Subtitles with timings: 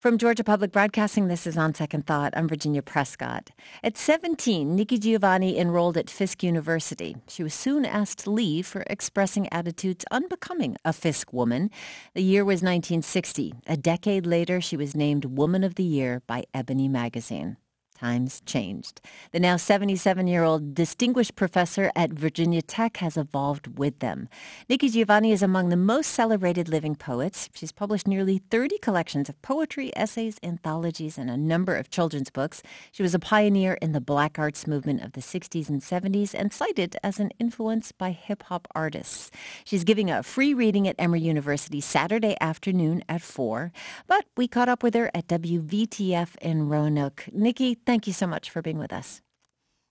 [0.00, 2.32] From Georgia Public Broadcasting, this is On Second Thought.
[2.34, 3.50] I'm Virginia Prescott.
[3.84, 7.18] At 17, Nikki Giovanni enrolled at Fisk University.
[7.28, 11.68] She was soon asked to leave for expressing attitudes unbecoming a Fisk woman.
[12.14, 13.52] The year was 1960.
[13.66, 17.58] A decade later, she was named Woman of the Year by Ebony magazine
[18.00, 19.00] times changed.
[19.32, 24.28] The now 77 year old distinguished professor at Virginia Tech has evolved with them.
[24.68, 27.50] Nikki Giovanni is among the most celebrated living poets.
[27.52, 32.62] She's published nearly 30 collections of poetry, essays, anthologies, and a number of children's books.
[32.90, 36.52] She was a pioneer in the black arts movement of the 60s and 70s and
[36.52, 39.30] cited as an influence by hip hop artists.
[39.64, 43.72] She's giving a free reading at Emory University Saturday afternoon at 4.
[44.06, 47.26] But we caught up with her at WVTF in Roanoke.
[47.32, 49.20] Nikki, Thank you so much for being with us.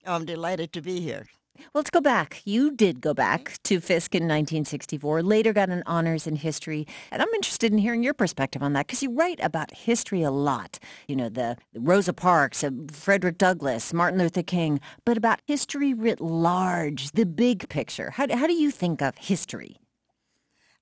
[0.05, 1.25] I'm delighted to be here.
[1.57, 2.41] Well, let's go back.
[2.45, 6.87] You did go back to Fisk in 1964, later got an honors in history.
[7.11, 10.31] And I'm interested in hearing your perspective on that because you write about history a
[10.31, 10.79] lot.
[11.09, 16.21] You know, the, Rosa Parks, uh, Frederick Douglass, Martin Luther King, but about history writ
[16.21, 18.11] large, the big picture.
[18.11, 19.75] How, how do you think of history?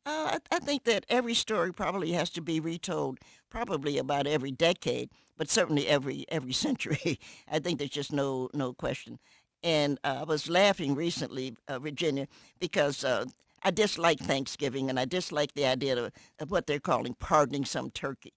[0.05, 3.17] Uh, I, I think that every story probably has to be retold,
[3.49, 7.19] probably about every decade, but certainly every every century.
[7.52, 9.19] I think there's just no no question.
[9.63, 12.27] And uh, I was laughing recently, uh, Virginia,
[12.59, 13.25] because uh,
[13.63, 17.89] I dislike Thanksgiving and I dislike the idea of, of what they're calling pardoning some
[17.89, 18.33] turkey.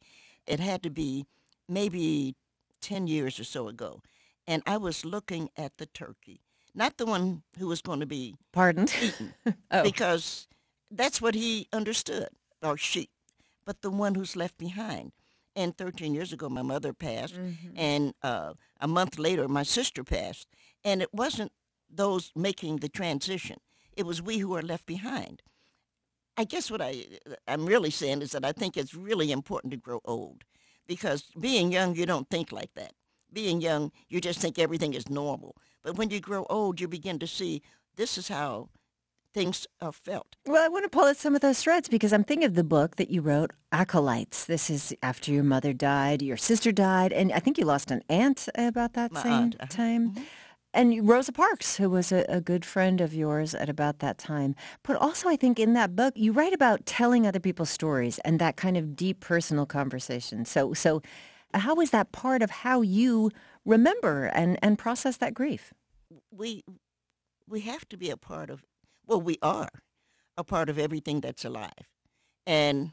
[0.47, 1.27] It had to be
[1.69, 2.35] maybe
[2.81, 4.03] 10 years or so ago.
[4.47, 6.41] And I was looking at the turkey,
[6.75, 9.35] not the one who was going to be pardoned, eaten,
[9.71, 9.83] oh.
[9.83, 10.49] because
[10.91, 12.31] that's what he understood,
[12.63, 13.11] or she,
[13.65, 15.13] but the one who's left behind.
[15.57, 17.73] And 13 years ago, my mother passed, mm-hmm.
[17.77, 20.47] and uh, a month later, my sister passed.
[20.85, 21.53] And it wasn't
[21.89, 23.59] those making the transition;
[23.97, 25.43] it was we who are left behind.
[26.37, 27.05] I guess what I
[27.49, 30.45] I'm really saying is that I think it's really important to grow old,
[30.87, 32.93] because being young, you don't think like that.
[33.33, 35.57] Being young, you just think everything is normal.
[35.83, 37.63] But when you grow old, you begin to see
[37.97, 38.71] this is how
[39.33, 40.37] things are felt.
[40.47, 42.65] Well, I want to pull at some of those threads because I'm thinking of the
[42.65, 44.45] book that you wrote, Acolytes.
[44.45, 48.03] This is after your mother died, your sister died, and I think you lost an
[48.09, 49.57] aunt about that My same aunt.
[49.61, 49.67] Uh-huh.
[49.69, 50.11] time.
[50.11, 50.25] Mm-hmm.
[50.73, 54.55] And Rosa Parks, who was a, a, good friend of yours at about that time.
[54.85, 58.39] But also, I think in that book, you write about telling other people's stories and
[58.39, 60.45] that kind of deep personal conversation.
[60.45, 61.03] So, so
[61.55, 63.33] how is that part of how you
[63.65, 65.73] remember and, and process that grief?
[66.31, 66.63] We
[67.49, 68.65] we have to be a part of
[69.11, 69.69] well, we are
[70.37, 71.89] a part of everything that's alive.
[72.47, 72.93] And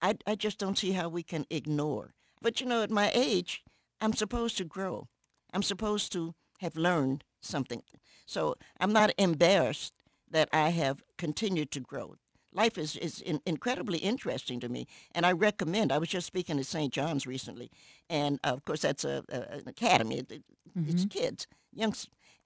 [0.00, 2.14] I, I just don't see how we can ignore.
[2.40, 3.62] But you know, at my age,
[4.00, 5.08] I'm supposed to grow.
[5.52, 7.82] I'm supposed to have learned something.
[8.24, 9.92] So I'm not embarrassed
[10.30, 12.16] that I have continued to grow.
[12.52, 15.92] Life is, is in, incredibly interesting to me, and I recommend.
[15.92, 16.90] I was just speaking at St.
[16.90, 17.70] John's recently,
[18.08, 20.20] and uh, of course, that's a, a an academy.
[20.20, 20.88] It, mm-hmm.
[20.88, 21.94] It's kids, young,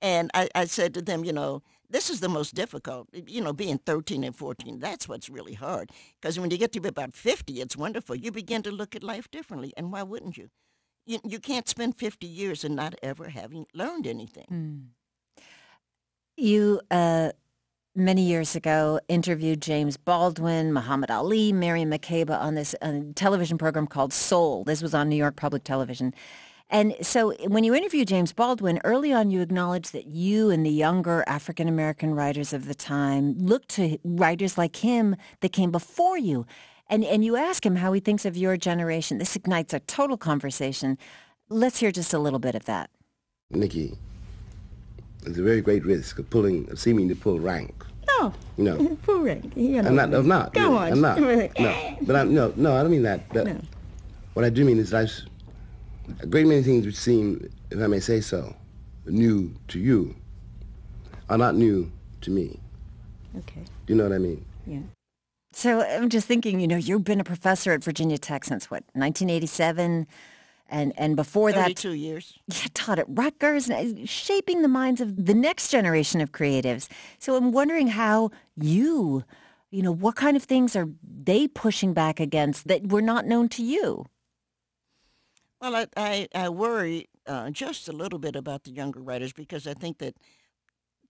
[0.03, 3.09] and I, I said to them, you know, this is the most difficult.
[3.13, 5.91] You know, being 13 and 14, that's what's really hard.
[6.21, 8.15] Because when you get to be about 50, it's wonderful.
[8.15, 9.73] You begin to look at life differently.
[9.77, 10.51] And why wouldn't you?
[11.07, 14.47] You, you can't spend 50 years and not ever having learned anything.
[14.53, 15.43] Mm.
[16.37, 17.33] You, uh,
[17.97, 23.87] many years ago, interviewed James Baldwin, Muhammad Ali, Miriam Makeba on this uh, television program
[23.87, 24.63] called Soul.
[24.65, 26.15] This was on New York Public Television.
[26.71, 30.71] And so when you interview James Baldwin, early on you acknowledge that you and the
[30.71, 36.17] younger African American writers of the time looked to writers like him that came before
[36.17, 36.47] you.
[36.89, 39.19] And, and you ask him how he thinks of your generation.
[39.19, 40.97] This ignites a total conversation.
[41.49, 42.91] Let's hear just a little bit of that.
[43.51, 43.99] Nikki,
[45.23, 47.85] there's a very great risk of pulling, of seeming to pull rank.
[48.07, 48.33] No.
[48.57, 48.97] You know.
[49.03, 49.53] pull rank.
[49.57, 49.89] You know.
[49.89, 50.15] I'm not.
[50.15, 50.55] I'm not.
[50.55, 50.93] Go on.
[50.93, 51.19] I'm not.
[51.59, 51.97] No.
[52.03, 52.53] But I'm no.
[52.57, 52.77] No.
[52.77, 53.29] I don't mean that.
[53.31, 53.61] that no.
[54.35, 55.07] What I do mean is I
[56.21, 58.55] a great many things which seem, if I may say so,
[59.07, 60.15] new to you
[61.29, 61.91] are not new
[62.23, 62.59] to me.
[63.39, 63.63] Okay.
[63.87, 64.45] Do you know what I mean?
[64.67, 64.81] Yeah.
[65.53, 68.85] So I'm just thinking, you know, you've been a professor at Virginia Tech since what,
[68.93, 70.07] 1987?
[70.73, 72.39] And, and before that, two years.
[72.47, 76.89] Yeah, taught at Rutgers, uh, shaping the minds of the next generation of creatives.
[77.19, 79.25] So I'm wondering how you,
[79.73, 83.49] you know, what kind of things are they pushing back against that were not known
[83.51, 84.07] to you?
[85.61, 89.67] Well, I, I, I worry uh, just a little bit about the younger writers because
[89.67, 90.17] I think that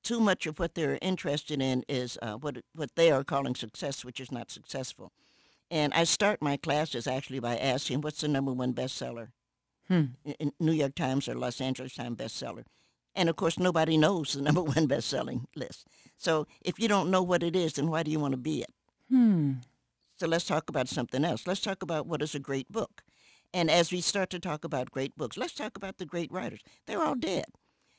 [0.02, 4.04] too much of what they're interested in is uh, what what they are calling success,
[4.04, 5.12] which is not successful.
[5.70, 9.28] And I start my classes actually by asking, "What's the number one bestseller?"
[9.88, 10.04] Hmm.
[10.38, 12.64] In New York Times or Los Angeles Times bestseller.
[13.14, 15.86] And of course, nobody knows the number one best-selling list.
[16.16, 18.62] So if you don't know what it is, then why do you want to be
[18.62, 18.72] it?
[19.08, 19.54] Hmm.
[20.16, 21.46] So let's talk about something else.
[21.46, 23.02] Let's talk about what is a great book.
[23.52, 26.60] And as we start to talk about great books, let's talk about the great writers.
[26.86, 27.46] They're all dead.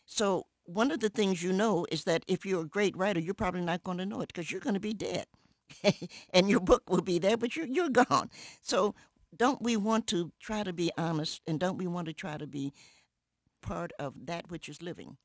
[0.05, 3.33] So one of the things you know is that if you're a great writer, you're
[3.33, 5.25] probably not going to know it because you're going to be dead.
[6.33, 8.29] and your book will be there, but you're, you're gone.
[8.61, 8.93] So
[9.35, 12.47] don't we want to try to be honest and don't we want to try to
[12.47, 12.73] be
[13.61, 15.17] part of that which is living?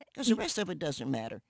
[0.00, 1.40] Eh, because the rest of it doesn't matter.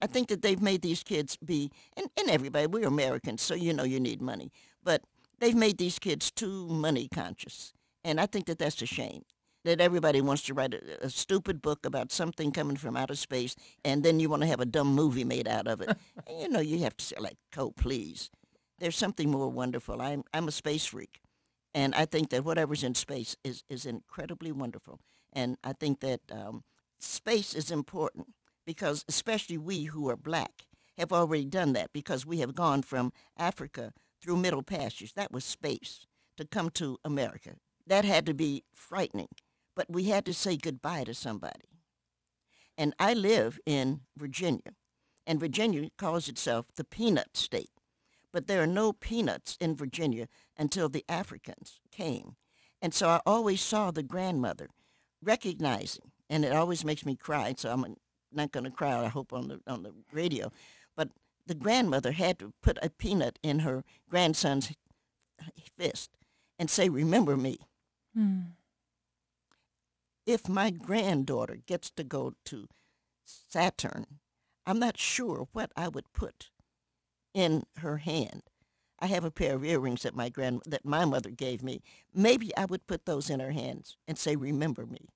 [0.00, 3.72] I think that they've made these kids be, and, and everybody, we're Americans, so you
[3.72, 4.52] know you need money,
[4.82, 5.02] but
[5.40, 7.72] they've made these kids too money conscious.
[8.04, 9.24] And I think that that's a shame
[9.64, 13.56] that everybody wants to write a, a, stupid book about something coming from outer space,
[13.84, 15.88] and then you want to have a dumb movie made out of it.
[16.26, 18.30] and, you know, you have to say, like, "Oh, please."
[18.78, 20.02] There's something more wonderful.
[20.02, 21.20] I'm I'm a space freak,
[21.74, 25.00] and I think that whatever's in space is is incredibly wonderful.
[25.32, 26.62] And I think that um,
[27.00, 28.28] space is important
[28.66, 30.66] because, especially we who are black,
[30.98, 33.92] have already done that because we have gone from Africa
[34.24, 35.14] through Middle Passage.
[35.14, 36.06] That was space
[36.38, 37.56] to come to America.
[37.86, 39.28] That had to be frightening
[39.74, 41.68] but we had to say goodbye to somebody.
[42.76, 44.74] And I live in Virginia,
[45.26, 47.70] and Virginia calls itself the peanut state.
[48.32, 50.26] But there are no peanuts in Virginia
[50.56, 52.34] until the Africans came.
[52.82, 54.70] And so I always saw the grandmother
[55.22, 57.96] recognizing, and it always makes me cry, so I'm
[58.32, 60.50] not going to cry, I hope, on the, on the radio.
[61.46, 64.72] The grandmother had to put a peanut in her grandson's
[65.76, 66.10] fist
[66.58, 67.58] and say, Remember me.
[68.16, 68.52] Mm
[70.26, 72.68] if my granddaughter gets to go to
[73.24, 74.06] Saturn,
[74.66, 76.50] I'm not sure what I would put
[77.34, 78.42] in her hand.
[79.00, 81.82] I have a pair of earrings that my grand that my mother gave me.
[82.14, 85.10] Maybe I would put those in her hands and say, "Remember me."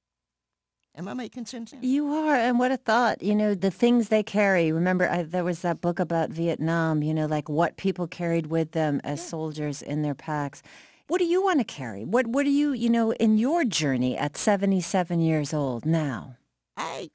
[0.99, 1.73] Am I making sense?
[1.81, 3.23] You are, and what a thought.
[3.23, 4.73] You know, the things they carry.
[4.73, 7.05] Remember, I, there was that book about Vietnam.
[7.05, 9.27] You know, like what people carried with them as yeah.
[9.27, 10.61] soldiers in their packs.
[11.07, 12.05] What do you want to carry?
[12.05, 16.37] What What do you, you know, in your journey at 77 years old now?
[16.77, 17.11] I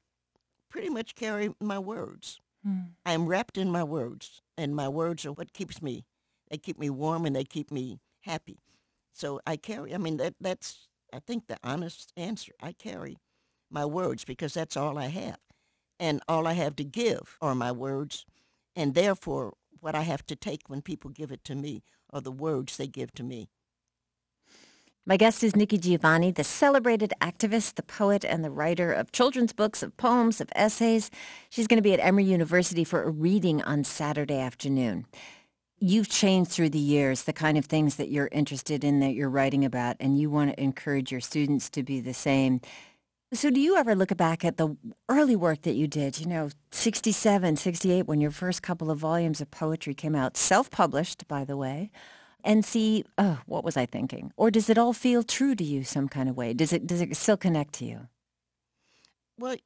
[0.70, 2.40] pretty much carry my words.
[2.64, 2.94] Hmm.
[3.04, 6.06] I'm wrapped in my words, and my words are what keeps me.
[6.50, 8.60] They keep me warm and they keep me happy.
[9.12, 9.94] So I carry.
[9.94, 12.52] I mean, that that's I think the honest answer.
[12.62, 13.18] I carry
[13.74, 15.38] my words because that's all I have,
[16.00, 18.24] and all I have to give are my words,
[18.74, 22.32] and therefore what I have to take when people give it to me are the
[22.32, 23.50] words they give to me.
[25.06, 29.52] My guest is Nikki Giovanni, the celebrated activist, the poet, and the writer of children's
[29.52, 31.10] books, of poems, of essays.
[31.50, 35.04] She's going to be at Emory University for a reading on Saturday afternoon.
[35.78, 39.28] You've changed through the years the kind of things that you're interested in, that you're
[39.28, 42.62] writing about, and you want to encourage your students to be the same.
[43.34, 44.76] So do you ever look back at the
[45.08, 49.40] early work that you did, you know, 67, 68, when your first couple of volumes
[49.40, 51.90] of poetry came out, self-published, by the way,
[52.44, 54.30] and see, oh, what was I thinking?
[54.36, 56.54] Or does it all feel true to you some kind of way?
[56.54, 58.06] Does it does it still connect to you?
[59.36, 59.56] Well,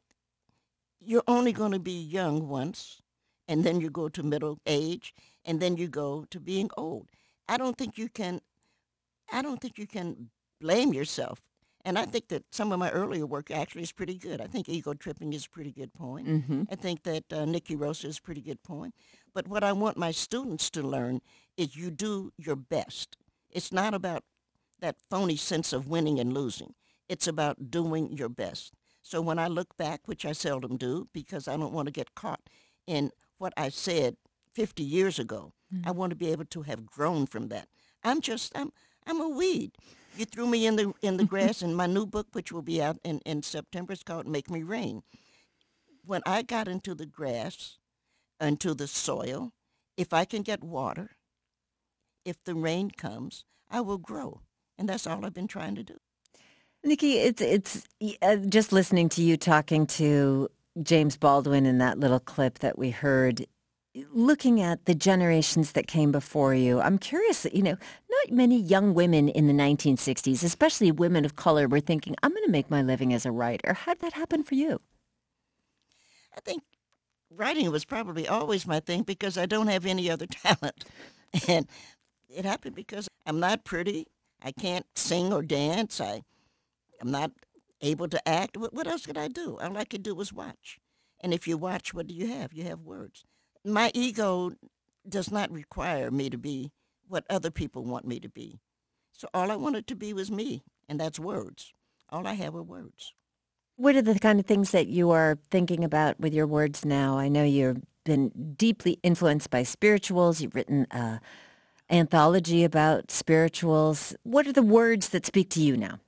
[1.01, 3.03] you're only going to be young once,
[3.49, 7.09] and then you go to middle age, and then you go to being old.
[7.49, 8.41] I don't think you can.
[9.31, 11.43] I don't think you can blame yourself.
[11.85, 14.41] And I think that some of my earlier work actually is pretty good.
[14.41, 16.27] I think Ego Tripping is a pretty good poem.
[16.27, 16.63] Mm-hmm.
[16.71, 18.93] I think that uh, Nikki Rosa is a pretty good poem.
[19.33, 21.21] But what I want my students to learn
[21.57, 23.17] is you do your best.
[23.51, 24.25] It's not about
[24.81, 26.75] that phony sense of winning and losing.
[27.09, 28.75] It's about doing your best.
[29.03, 32.15] So when I look back, which I seldom do because I don't want to get
[32.15, 32.41] caught
[32.87, 34.17] in what I said
[34.53, 35.89] 50 years ago, mm-hmm.
[35.89, 37.69] I want to be able to have grown from that.
[38.05, 38.73] I'm just I'm
[39.07, 39.73] I'm a weed.
[40.19, 42.83] You threw me in the in the grass in my new book, which will be
[42.83, 43.93] out in, in September.
[43.93, 45.05] It's called Make Me Rain.
[46.05, 47.79] When I got into the grass,
[48.41, 49.53] into the soil,
[49.97, 51.13] if I can get water,
[52.25, 54.41] if the rain comes, I will grow.
[54.77, 55.99] And that's all I've been trying to do.
[56.83, 57.85] Nikki, it's it's
[58.21, 60.49] uh, just listening to you talking to
[60.83, 63.47] James Baldwin in that little clip that we heard
[64.13, 67.77] looking at the generations that came before you, I'm curious, you know,
[68.11, 72.45] not many young women in the 1960s, especially women of color, were thinking, I'm going
[72.45, 73.73] to make my living as a writer.
[73.73, 74.81] How did that happen for you?
[76.37, 76.63] I think
[77.31, 80.85] writing was probably always my thing because I don't have any other talent.
[81.49, 81.67] And
[82.29, 84.07] it happened because I'm not pretty.
[84.43, 86.01] I can't sing or dance.
[86.01, 86.23] I,
[87.01, 87.33] I'm not
[87.81, 88.57] able to act.
[88.57, 89.59] What, what else could I do?
[89.61, 90.79] All I could do was watch.
[91.21, 92.53] And if you watch, what do you have?
[92.53, 93.25] You have words.
[93.65, 94.53] My ego
[95.09, 96.73] does not require me to be
[97.09, 98.61] what other people want me to be.
[99.13, 101.73] So all I wanted to be was me, and that's words.
[102.11, 103.13] All I have are words.
[103.77, 107.19] What are the kind of things that you are thinking about with your words now?
[107.19, 110.41] I know you've been deeply influenced by spirituals.
[110.41, 111.19] You've written uh,
[111.91, 114.15] anthology about spirituals.
[114.23, 116.01] What are the words that speak to you now?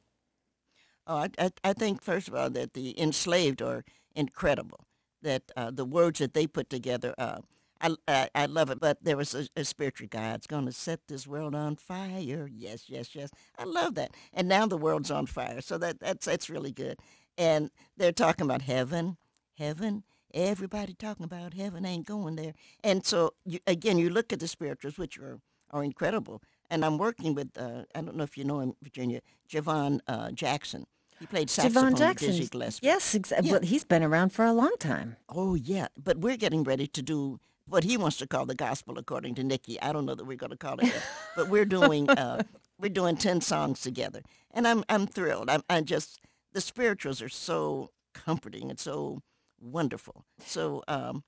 [1.06, 4.86] Oh, I, I, I think first of all that the enslaved are incredible.
[5.22, 7.40] That uh, the words that they put together, uh,
[7.80, 8.80] I, I, I love it.
[8.80, 10.34] But there was a, a spiritual guy.
[10.34, 12.48] It's going to set this world on fire.
[12.52, 13.30] Yes, yes, yes.
[13.58, 14.14] I love that.
[14.32, 16.98] And now the world's on fire, so that that's that's really good.
[17.38, 19.16] And they're talking about heaven,
[19.56, 20.04] heaven.
[20.32, 22.54] Everybody talking about heaven ain't going there.
[22.84, 26.42] And so you, again, you look at the spirituals, which are are incredible.
[26.70, 30.30] And I'm working with uh, I don't know if you know him, Virginia, Javon uh,
[30.32, 30.86] Jackson.
[31.20, 32.28] He played saxophone Javon Jackson.
[32.30, 32.86] Dizzy Gillespie.
[32.86, 33.48] Yes, exactly.
[33.48, 33.52] Yeah.
[33.56, 35.16] Well, he's been around for a long time.
[35.28, 38.98] Oh yeah, but we're getting ready to do what he wants to call the gospel,
[38.98, 39.80] according to Nikki.
[39.82, 41.02] I don't know that we're going to call it that,
[41.36, 42.42] but we're doing uh,
[42.80, 44.22] we're doing ten songs together,
[44.52, 45.50] and I'm I'm thrilled.
[45.50, 46.20] I'm I just
[46.52, 49.20] the spirituals are so comforting and so
[49.60, 50.24] wonderful.
[50.44, 51.22] So um,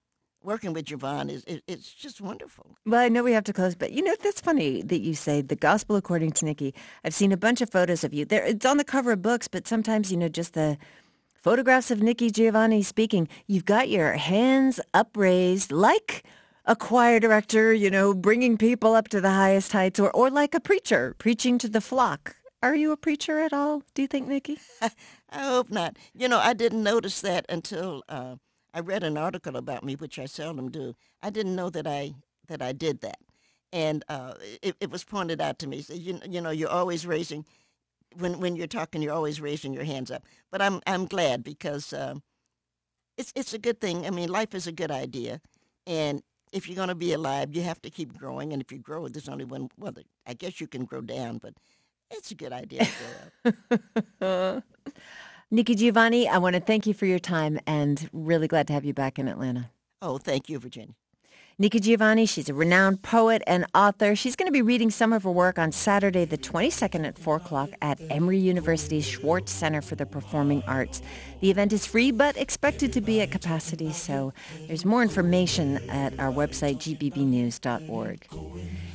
[0.44, 2.76] working with Javon is it, it's just wonderful.
[2.86, 5.42] Well, I know we have to close, but you know that's funny that you say
[5.42, 6.74] the gospel according to Nikki.
[7.04, 8.24] I've seen a bunch of photos of you.
[8.24, 10.78] There, it's on the cover of books, but sometimes you know just the
[11.34, 13.28] photographs of Nikki Giovanni speaking.
[13.46, 16.24] You've got your hands upraised, like
[16.64, 20.54] a choir director, you know, bringing people up to the highest heights, or or like
[20.54, 22.36] a preacher preaching to the flock.
[22.62, 23.82] Are you a preacher at all?
[23.94, 24.60] Do you think, Nikki?
[24.80, 24.90] I
[25.42, 25.96] hope not.
[26.14, 28.36] You know, I didn't notice that until uh,
[28.74, 30.94] I read an article about me, which I seldom do.
[31.22, 32.14] I didn't know that I
[32.48, 33.18] that I did that,
[33.72, 35.82] and uh, it, it was pointed out to me.
[35.82, 37.44] So you you know, you're always raising
[38.16, 40.24] when when you're talking, you're always raising your hands up.
[40.50, 42.22] But I'm I'm glad because um,
[43.16, 44.06] it's it's a good thing.
[44.06, 45.40] I mean, life is a good idea,
[45.86, 48.52] and if you're going to be alive, you have to keep growing.
[48.52, 49.68] And if you grow, there's only one.
[49.78, 49.94] Well,
[50.26, 51.54] I guess you can grow down, but
[52.10, 52.92] it's a good idea to
[54.20, 54.64] grow up.
[55.54, 58.86] Nikki Giovanni, I want to thank you for your time and really glad to have
[58.86, 59.70] you back in Atlanta.
[60.00, 60.94] Oh, thank you, Virginia.
[61.58, 64.16] Nikki Giovanni, she's a renowned poet and author.
[64.16, 67.36] She's going to be reading some of her work on Saturday, the 22nd at 4
[67.36, 71.02] o'clock at Emory University's Schwartz Center for the Performing Arts.
[71.42, 74.32] The event is free but expected to be at capacity, so
[74.68, 78.28] there's more information at our website, gpbnews.org.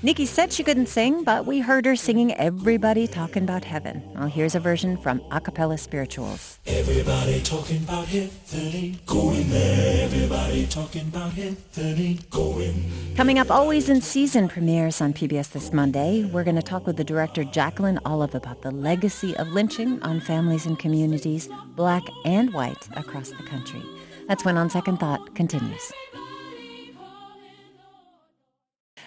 [0.02, 4.02] Nikki said she couldn't sing, but we heard her singing Everybody Talking About Heaven.
[4.16, 6.60] Well, here's a version from Acapella Spirituals.
[6.66, 10.06] Everybody talking about heaven going there.
[10.06, 12.90] Everybody talking about heaven going.
[13.18, 16.24] Coming up, always in season premieres on PBS this Monday.
[16.24, 20.22] We're going to talk with the director Jacqueline Olive about the legacy of lynching on
[20.22, 23.84] families and communities, black and white, across the country.
[24.28, 25.92] That's when On Second Thought continues.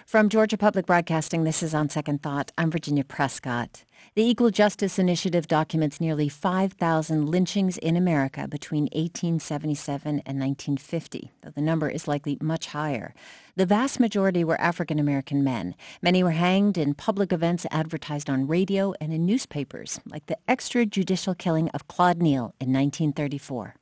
[0.06, 2.50] From Georgia Public Broadcasting, this is On Second Thought.
[2.58, 3.84] I'm Virginia Prescott.
[4.20, 11.48] The Equal Justice Initiative documents nearly 5,000 lynchings in America between 1877 and 1950, though
[11.48, 13.14] the number is likely much higher.
[13.56, 15.74] The vast majority were African American men.
[16.02, 21.38] Many were hanged in public events advertised on radio and in newspapers, like the extrajudicial
[21.38, 23.74] killing of Claude Neal in 1934.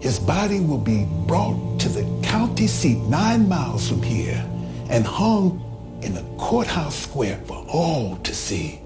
[0.00, 4.44] His body will be brought to the county seat nine miles from here
[4.90, 8.83] and hung in the courthouse square for all to see.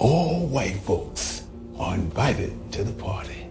[0.00, 1.44] All white folks
[1.78, 3.46] are invited to the party.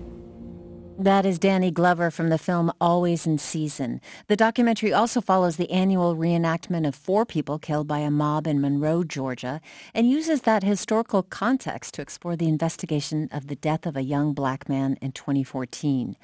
[0.97, 4.01] That is Danny Glover from the film Always in Season.
[4.25, 8.59] The documentary also follows the annual reenactment of four people killed by a mob in
[8.59, 9.61] Monroe, Georgia,
[9.93, 14.33] and uses that historical context to explore the investigation of the death of a young
[14.33, 16.17] black man in 2014.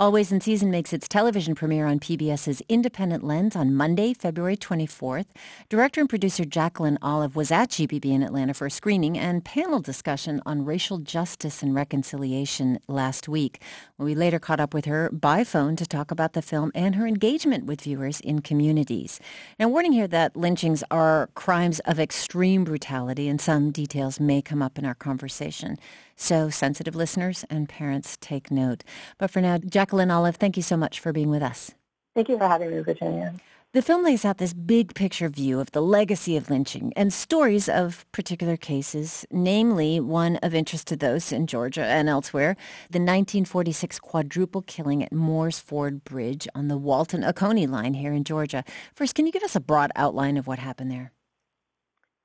[0.00, 5.26] Always in Season makes its television premiere on PBS's Independent Lens on Monday, February 24th.
[5.68, 9.78] Director and producer Jacqueline Olive was at GPB in Atlanta for a screening and panel
[9.78, 13.60] discussion on racial justice and reconciliation last week.
[13.98, 17.06] We later caught up with her by phone to talk about the film and her
[17.06, 19.20] engagement with viewers in communities.
[19.58, 24.62] Now, warning here that lynchings are crimes of extreme brutality, and some details may come
[24.62, 25.76] up in our conversation.
[26.20, 28.84] So sensitive listeners and parents take note.
[29.16, 31.72] But for now, Jacqueline Olive, thank you so much for being with us.
[32.14, 33.34] Thank you for having me, Virginia.
[33.72, 37.70] The film lays out this big picture view of the legacy of lynching and stories
[37.70, 42.54] of particular cases, namely one of interest to those in Georgia and elsewhere,
[42.90, 48.62] the 1946 quadruple killing at Moores Ford Bridge on the Walton-Oconee line here in Georgia.
[48.94, 51.12] First, can you give us a broad outline of what happened there?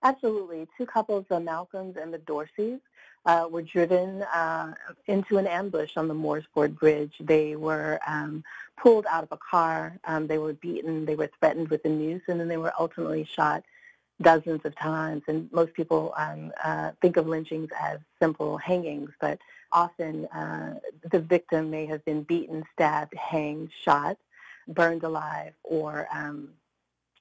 [0.04, 0.68] Absolutely.
[0.78, 2.80] Two couples, the Malcolms and the Dorseys,
[3.26, 4.74] uh, were driven uh,
[5.08, 7.14] into an ambush on the Moores Ford Bridge.
[7.20, 8.44] They were um,
[8.78, 9.98] pulled out of a car.
[10.06, 11.06] Um, they were beaten.
[11.06, 13.64] They were threatened with a noose, and then they were ultimately shot
[14.22, 15.24] dozens of times.
[15.28, 19.40] And most people um, uh, think of lynchings as simple hangings, but
[19.72, 20.80] often uh,
[21.12, 24.18] the victim may have been beaten, stabbed, hanged, shot,
[24.68, 26.50] burned alive, or um,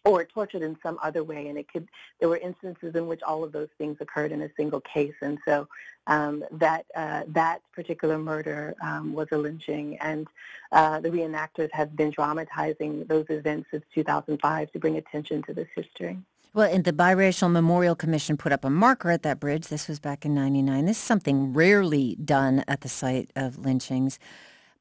[0.04, 1.49] or tortured in some other way.
[1.49, 1.88] And it could,
[2.20, 5.14] there were instances in which all of those things occurred in a single case.
[5.23, 5.66] And so
[6.06, 9.96] um, that, uh, that particular murder um, was a lynching.
[10.00, 10.26] And
[10.73, 15.68] uh, the reenactors have been dramatizing those events since 2005 to bring attention to this
[15.75, 16.18] history.
[16.54, 19.66] Well, and the Biracial Memorial Commission put up a marker at that bridge.
[19.66, 20.84] This was back in 99.
[20.84, 24.20] This is something rarely done at the site of lynchings.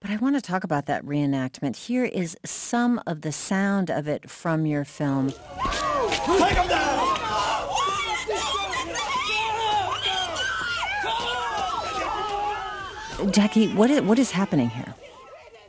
[0.03, 1.77] But I want to talk about that reenactment.
[1.77, 5.29] Here is some of the sound of it from your film.
[5.29, 7.17] Take him down!
[13.31, 14.93] Jackie, what is, what is happening here?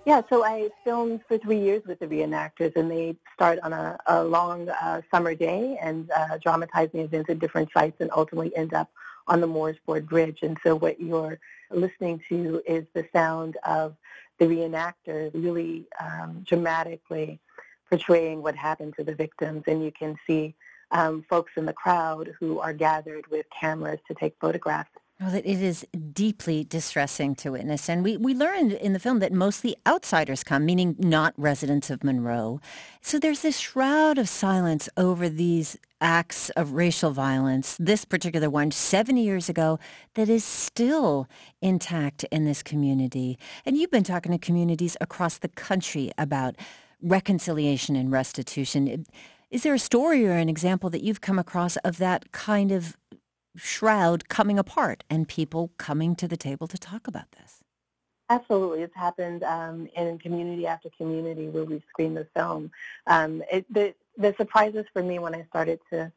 [0.05, 3.97] Yeah, so I filmed for three years with the reenactors, and they start on a,
[4.09, 8.75] a long uh, summer day and uh, dramatizing events at different sites and ultimately end
[8.75, 8.91] up
[9.29, 10.41] on the Mooresford Bridge.
[10.43, 11.38] And so what you're
[11.71, 13.95] listening to is the sound of
[14.38, 17.41] the reenactors really um, dramatically
[17.88, 19.62] portraying what happened to the victims.
[19.67, 20.55] And you can see
[20.91, 24.91] um, folks in the crowd who are gathered with cameras to take photographs.
[25.21, 27.88] Well, it is deeply distressing to witness.
[27.88, 32.02] And we, we learned in the film that mostly outsiders come, meaning not residents of
[32.02, 32.61] Monroe.
[33.00, 38.73] So there's this shroud of silence over these acts of racial violence, this particular one
[38.73, 39.78] 70 years ago,
[40.14, 41.28] that is still
[41.62, 43.38] intact in this community.
[43.64, 46.56] And you've been talking to communities across the country about
[47.00, 49.06] reconciliation and restitution.
[49.50, 52.97] Is there a story or an example that you've come across of that kind of
[53.56, 57.62] shroud coming apart and people coming to the table to talk about this?
[58.30, 58.82] Absolutely.
[58.82, 62.70] It's happened um, in community after community where we've screened the film.
[63.06, 66.11] Um, it, the, the surprises for me when I started to,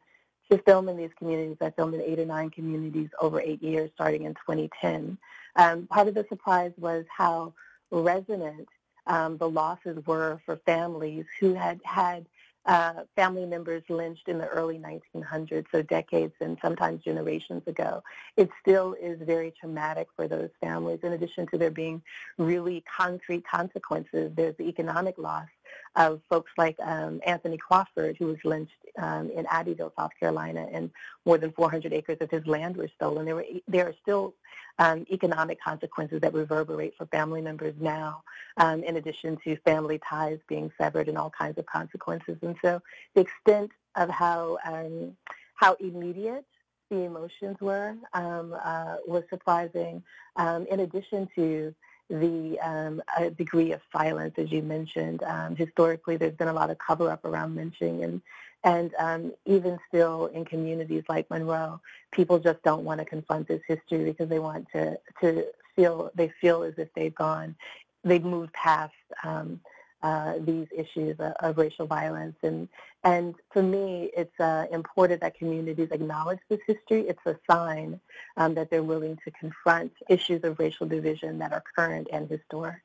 [0.50, 3.91] to film in these communities, I filmed in eight or nine communities over eight years
[3.94, 5.17] starting in 2010.
[5.58, 7.53] Um, part of the surprise was how
[7.91, 8.67] resonant
[9.08, 12.25] um, the losses were for families who had had
[12.68, 18.04] uh, family members lynched in the early 1900s, so decades and sometimes generations ago.
[18.36, 21.00] It still is very traumatic for those families.
[21.04, 22.02] In addition to there being
[22.38, 25.48] really concrete consequences, there's the economic loss
[25.96, 30.92] of folks like um, Anthony Crawford, who was lynched um, in Abbeville, South Carolina, and
[31.26, 33.26] more than 400 acres of his land were stolen.
[33.26, 34.34] There, were, there are still
[34.80, 38.24] um, economic consequences that reverberate for family members now,
[38.58, 42.38] um, in addition to family ties being severed and all kinds of consequences.
[42.42, 42.82] And so
[43.16, 45.16] the extent of how, um,
[45.56, 46.46] how immediate
[46.90, 50.04] the emotions were um, uh, was surprising,
[50.36, 51.74] um, in addition to
[52.10, 53.02] the um,
[53.38, 55.24] degree of silence, as you mentioned.
[55.24, 58.22] Um, historically, there's been a lot of cover-up around lynching, and
[58.63, 61.80] and um, even still in communities like Monroe,
[62.12, 66.30] people just don't want to confront this history because they want to to feel they
[66.41, 67.56] feel as if they've gone,
[68.04, 68.93] they've moved past.
[69.24, 69.60] Um,
[70.04, 72.36] uh, these issues of, of, racial violence.
[72.44, 72.68] And,
[73.04, 77.08] and for me, it's uh, important that communities acknowledge this history.
[77.08, 78.00] It's a sign
[78.38, 82.78] um, that they're willing to confront issues of racial division that are current and historic.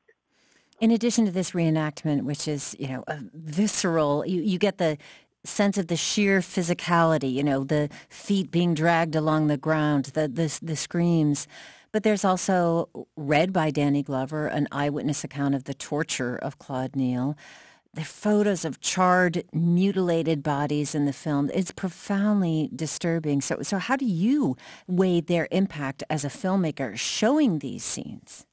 [0.79, 4.97] In addition to this reenactment, which is, you know, visceral, you, you get the
[5.45, 10.27] sense of the sheer physicality, you know, the feet being dragged along the ground, the,
[10.27, 11.47] the, the screams.
[11.93, 16.95] But there's also, read by Danny Glover, an eyewitness account of the torture of Claude
[16.95, 17.37] Neal.
[17.93, 21.51] The photos of charred, mutilated bodies in the film.
[21.53, 23.41] It's profoundly disturbing.
[23.41, 28.47] So, so how do you weigh their impact as a filmmaker showing these scenes?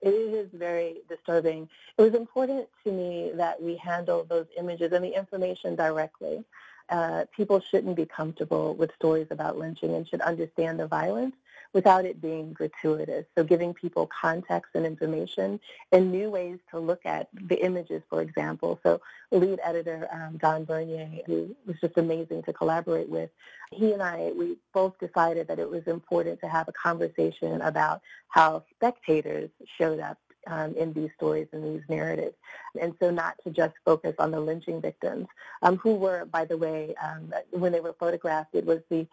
[0.00, 1.68] It is very disturbing.
[1.98, 6.44] It was important to me that we handle those images and the information directly.
[6.88, 11.34] Uh, people shouldn't be comfortable with stories about lynching and should understand the violence
[11.74, 13.26] without it being gratuitous.
[13.36, 15.60] So giving people context and information
[15.92, 18.80] and new ways to look at the images, for example.
[18.82, 19.00] So
[19.30, 23.30] lead editor um, Don Bernier, who was just amazing to collaborate with,
[23.70, 28.00] he and I, we both decided that it was important to have a conversation about
[28.28, 32.36] how spectators showed up um, in these stories and these narratives.
[32.80, 35.26] And so not to just focus on the lynching victims,
[35.62, 39.06] um, who were, by the way, um, when they were photographed, it was the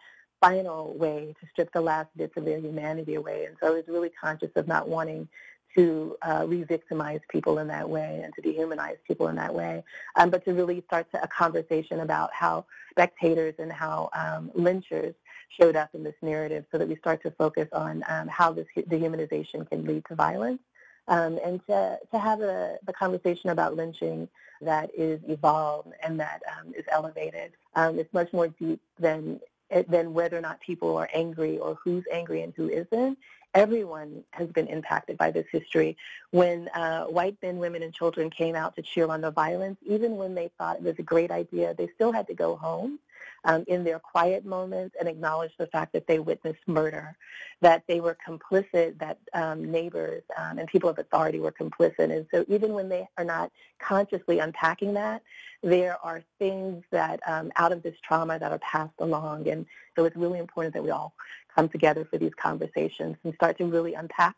[0.46, 3.46] final way to strip the last bits of their humanity away.
[3.46, 5.28] And so I was really conscious of not wanting
[5.76, 9.82] to uh, re-victimize people in that way and to dehumanize people in that way,
[10.14, 15.14] um, but to really start to, a conversation about how spectators and how um, lynchers
[15.48, 18.66] showed up in this narrative so that we start to focus on um, how this
[18.76, 20.62] dehumanization can lead to violence
[21.08, 24.28] um, and to, to have a, the conversation about lynching
[24.62, 27.52] that is evolved and that um, is elevated.
[27.74, 29.40] Um, it's much more deep than
[29.88, 33.18] than whether or not people are angry or who's angry and who isn't.
[33.54, 35.96] Everyone has been impacted by this history.
[36.30, 40.16] When uh, white men, women, and children came out to cheer on the violence, even
[40.16, 42.98] when they thought it was a great idea, they still had to go home
[43.46, 47.16] um, in their quiet moments and acknowledge the fact that they witnessed murder,
[47.60, 52.10] that they were complicit, that um, neighbors um, and people of authority were complicit.
[52.10, 55.22] And so even when they are not consciously unpacking that,
[55.62, 59.48] there are things that um, out of this trauma that are passed along.
[59.48, 61.14] And so it's really important that we all
[61.54, 64.36] come together for these conversations and start to really unpack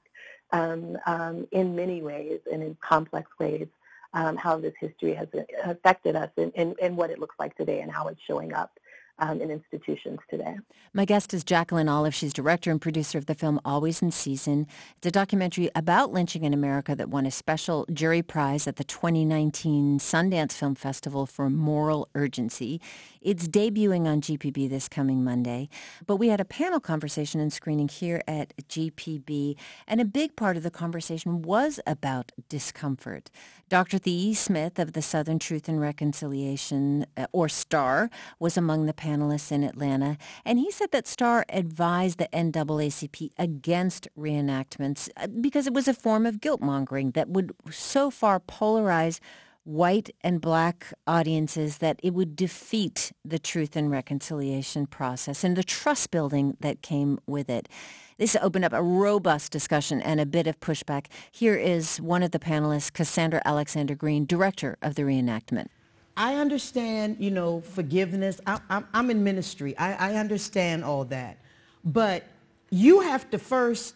[0.53, 3.66] um, um, in many ways and in complex ways
[4.14, 5.29] um, how this history has
[5.64, 8.79] affected us and, and, and, what it looks like today and how it's showing up
[9.18, 10.57] um, in institutions today.
[10.92, 12.14] My guest is Jacqueline Olive.
[12.14, 14.66] She's director and producer of the film Always in Season.
[14.96, 18.85] It's a documentary about lynching in America that won a special jury prize at the
[18.85, 22.81] 2019 Sundance Film Festival for moral urgency.
[23.29, 25.69] It's debuting on GPB this coming Monday.
[26.07, 29.55] But we had a panel conversation and screening here at GPB,
[29.87, 33.31] and a big part of the conversation was about discomfort.
[33.69, 33.99] Dr.
[33.99, 39.53] Thee Smith of the Southern Truth and Reconciliation, uh, or STAR, was among the panelists
[39.53, 45.75] in Atlanta, and he said that STAR advised the NAACP against reenactments uh, because it
[45.75, 49.21] was a form of guilt-mongering that would so far polarize
[49.64, 55.64] white and black audiences that it would defeat the truth and reconciliation process and the
[55.64, 57.68] trust building that came with it.
[58.16, 61.07] This opened up a robust discussion and a bit of pushback.
[61.31, 65.68] Here is one of the panelists, Cassandra Alexander Green, director of the reenactment.
[66.16, 68.40] I understand, you know, forgiveness.
[68.44, 69.79] I, am in ministry.
[69.79, 71.38] I, I understand all that.
[71.85, 72.25] But
[72.71, 73.94] you have to first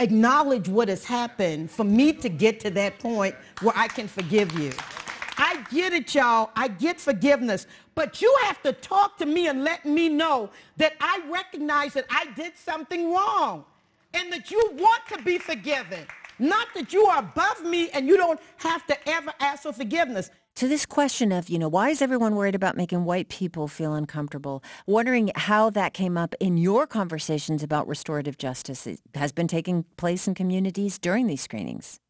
[0.00, 4.58] acknowledge what has happened for me to get to that point where I can forgive
[4.58, 4.72] you.
[5.36, 6.50] I get it, y'all.
[6.56, 7.66] I get forgiveness.
[7.94, 12.06] But you have to talk to me and let me know that I recognize that
[12.10, 13.64] I did something wrong
[14.14, 16.06] and that you want to be forgiven.
[16.38, 20.30] Not that you are above me and you don't have to ever ask for forgiveness
[20.56, 23.94] to this question of, you know, why is everyone worried about making white people feel
[23.94, 24.62] uncomfortable?
[24.86, 29.84] Wondering how that came up in your conversations about restorative justice it has been taking
[29.96, 32.00] place in communities during these screenings.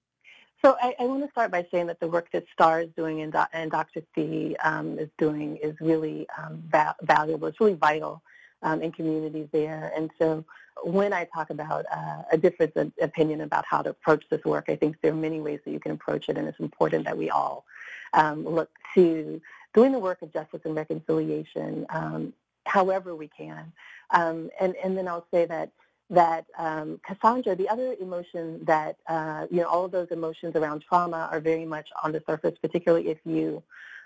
[0.65, 3.23] So I, I, want to start by saying that the work that STAR is doing
[3.23, 4.03] and, and Dr.
[4.15, 7.49] C um, is doing is really um, va- valuable.
[7.49, 8.21] It's really vital
[8.63, 9.91] um, in communities there.
[9.97, 10.45] And so
[10.85, 14.67] when I talk about uh, a difference of opinion about how to approach this work,
[14.69, 17.17] I think there are many ways that you can approach it, and it's important that
[17.17, 17.65] we all
[18.13, 19.41] um, look to
[19.75, 22.33] doing the work of justice and reconciliation um,
[22.67, 23.73] however we can.
[24.11, 25.71] Um, and, and then I'll say that
[26.11, 30.83] that um, Cassandra, the other emotion that, uh, you know, all of those emotions around
[30.83, 33.63] trauma are very much on the surface, particularly if you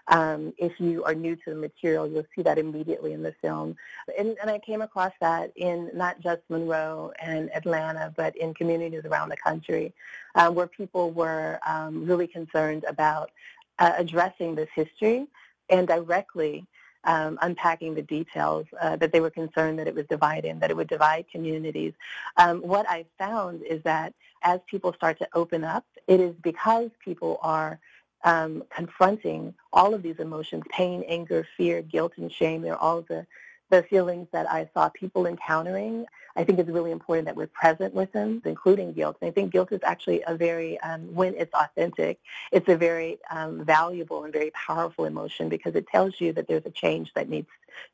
[0.08, 3.74] um, if you are new to the material, you'll see that immediately in the film.
[4.18, 9.06] And, and, I came across that in not just Monroe and Atlanta, but in communities
[9.06, 9.94] around the country
[10.34, 13.30] um, where people were um, really concerned about
[13.78, 15.26] uh, addressing this history
[15.70, 16.66] and directly
[17.04, 20.76] um, unpacking the details uh, that they were concerned that it was dividing, that it
[20.76, 21.92] would divide communities.
[22.36, 26.90] Um, what I found is that as people start to open up, it is because
[27.04, 27.78] people are
[28.24, 32.62] um, confronting all of these emotions, pain, anger, fear, guilt, and shame.
[32.62, 33.26] They're all the
[33.70, 36.06] the feelings that I saw people encountering.
[36.36, 39.16] I think it's really important that we're present with them, including guilt.
[39.20, 42.18] And I think guilt is actually a very, um, when it's authentic,
[42.52, 46.66] it's a very um, valuable and very powerful emotion because it tells you that there's
[46.66, 47.48] a change that needs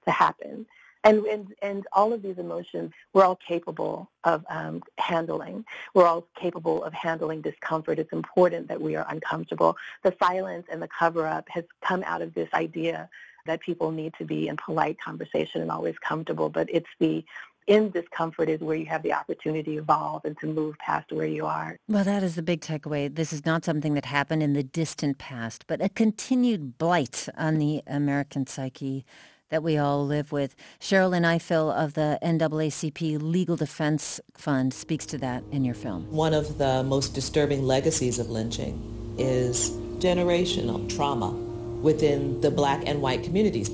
[0.06, 0.66] to happen.
[1.02, 5.64] And, and, and all of these emotions, we're all capable of um, handling.
[5.94, 7.98] We're all capable of handling discomfort.
[7.98, 9.78] It's important that we are uncomfortable.
[10.02, 13.08] The silence and the cover-up has come out of this idea
[13.46, 17.24] that people need to be in polite conversation and always comfortable, but it's the
[17.66, 21.26] in discomfort is where you have the opportunity to evolve and to move past where
[21.26, 21.78] you are.
[21.88, 23.14] Well, that is the big takeaway.
[23.14, 27.58] This is not something that happened in the distant past, but a continued blight on
[27.58, 29.04] the American psyche
[29.50, 30.56] that we all live with.
[30.80, 36.10] Sherrilyn Ifill of the NAACP Legal Defense Fund speaks to that in your film.
[36.10, 41.49] One of the most disturbing legacies of lynching is generational trauma
[41.82, 43.68] within the black and white communities.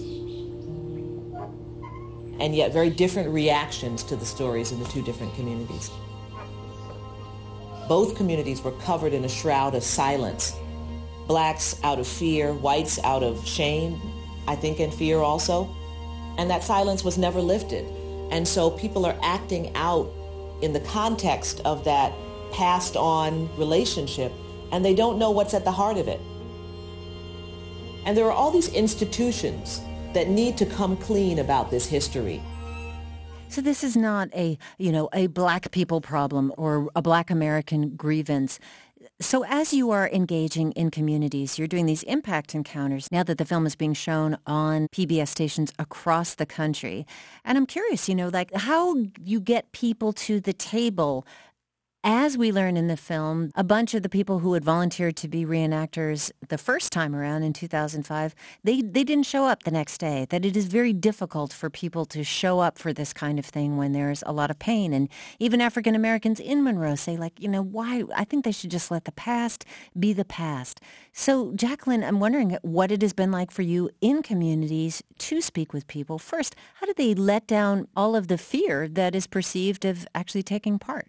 [2.38, 5.90] And yet very different reactions to the stories in the two different communities.
[7.88, 10.54] Both communities were covered in a shroud of silence.
[11.26, 14.00] Blacks out of fear, whites out of shame,
[14.46, 15.68] I think in fear also.
[16.36, 17.84] And that silence was never lifted.
[18.30, 20.12] And so people are acting out
[20.62, 22.12] in the context of that
[22.52, 24.32] passed on relationship
[24.72, 26.20] and they don't know what's at the heart of it.
[28.06, 29.80] And there are all these institutions
[30.14, 32.40] that need to come clean about this history.
[33.48, 37.96] So this is not a, you know, a black people problem or a black American
[37.96, 38.60] grievance.
[39.20, 43.44] So as you are engaging in communities, you're doing these impact encounters now that the
[43.44, 47.06] film is being shown on PBS stations across the country.
[47.44, 51.26] And I'm curious, you know, like how you get people to the table
[52.08, 55.26] as we learn in the film, a bunch of the people who had volunteered to
[55.26, 59.98] be reenactors the first time around in 2005, they, they didn't show up the next
[59.98, 60.24] day.
[60.30, 63.76] That it is very difficult for people to show up for this kind of thing
[63.76, 64.92] when there's a lot of pain.
[64.92, 65.08] And
[65.40, 68.04] even African Americans in Monroe say, like, you know, why?
[68.14, 69.64] I think they should just let the past
[69.98, 70.80] be the past.
[71.12, 75.72] So, Jacqueline, I'm wondering what it has been like for you in communities to speak
[75.72, 76.20] with people.
[76.20, 80.44] First, how do they let down all of the fear that is perceived of actually
[80.44, 81.08] taking part?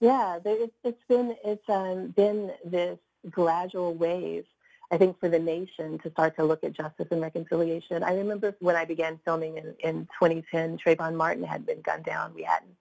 [0.00, 2.98] Yeah, it's, been it's um, been this
[3.30, 4.44] gradual wave.
[4.90, 8.04] I think for the nation to start to look at justice and reconciliation.
[8.04, 12.34] I remember when I began filming in, in 2010, Trayvon Martin had been gunned down.
[12.34, 12.76] We hadn't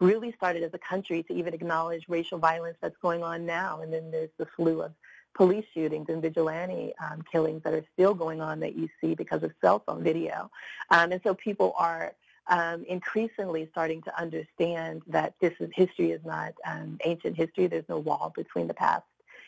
[0.00, 3.80] really started as a country to even acknowledge racial violence that's going on now.
[3.82, 4.92] And then there's the slew of
[5.34, 9.42] police shootings and vigilante um, killings that are still going on that you see because
[9.42, 10.50] of cell phone video.
[10.90, 12.14] Um, and so people are
[12.48, 17.66] um, increasingly starting to understand that this is history is not um, ancient history.
[17.66, 19.04] There's no wall between the past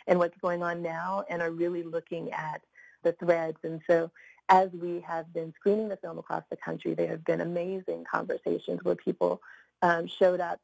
[0.06, 2.62] and what's going on now, and are really looking at
[3.02, 3.58] the threads.
[3.64, 4.10] And so,
[4.48, 8.80] as we have been screening the film across the country, there have been amazing conversations
[8.84, 9.42] where people
[9.82, 10.60] um, showed up,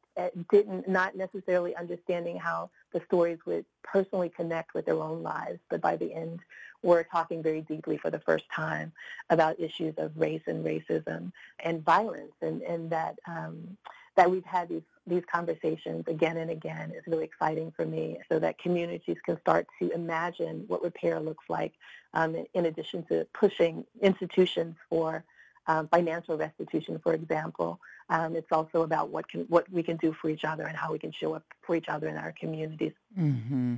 [0.49, 5.81] didn't not necessarily understanding how the stories would personally connect with their own lives, but
[5.81, 6.39] by the end
[6.83, 8.91] we're talking very deeply for the first time
[9.29, 13.77] about issues of race and racism and violence, and, and that um,
[14.15, 18.39] that we've had these these conversations again and again is really exciting for me, so
[18.39, 21.73] that communities can start to imagine what repair looks like,
[22.13, 25.23] um, in, addition to pushing institutions for
[25.67, 27.79] um, financial restitution, for example.
[28.09, 30.91] Um, it's also about what can what we can do for each other and how
[30.91, 32.93] we can show up for each other in our communities.
[33.17, 33.75] Mm-hmm.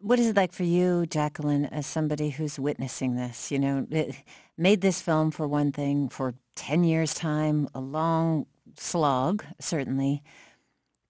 [0.00, 3.50] What is it like for you, Jacqueline, as somebody who's witnessing this?
[3.50, 4.14] You know, it
[4.56, 10.22] made this film for one thing for 10 years' time, a long slog, certainly,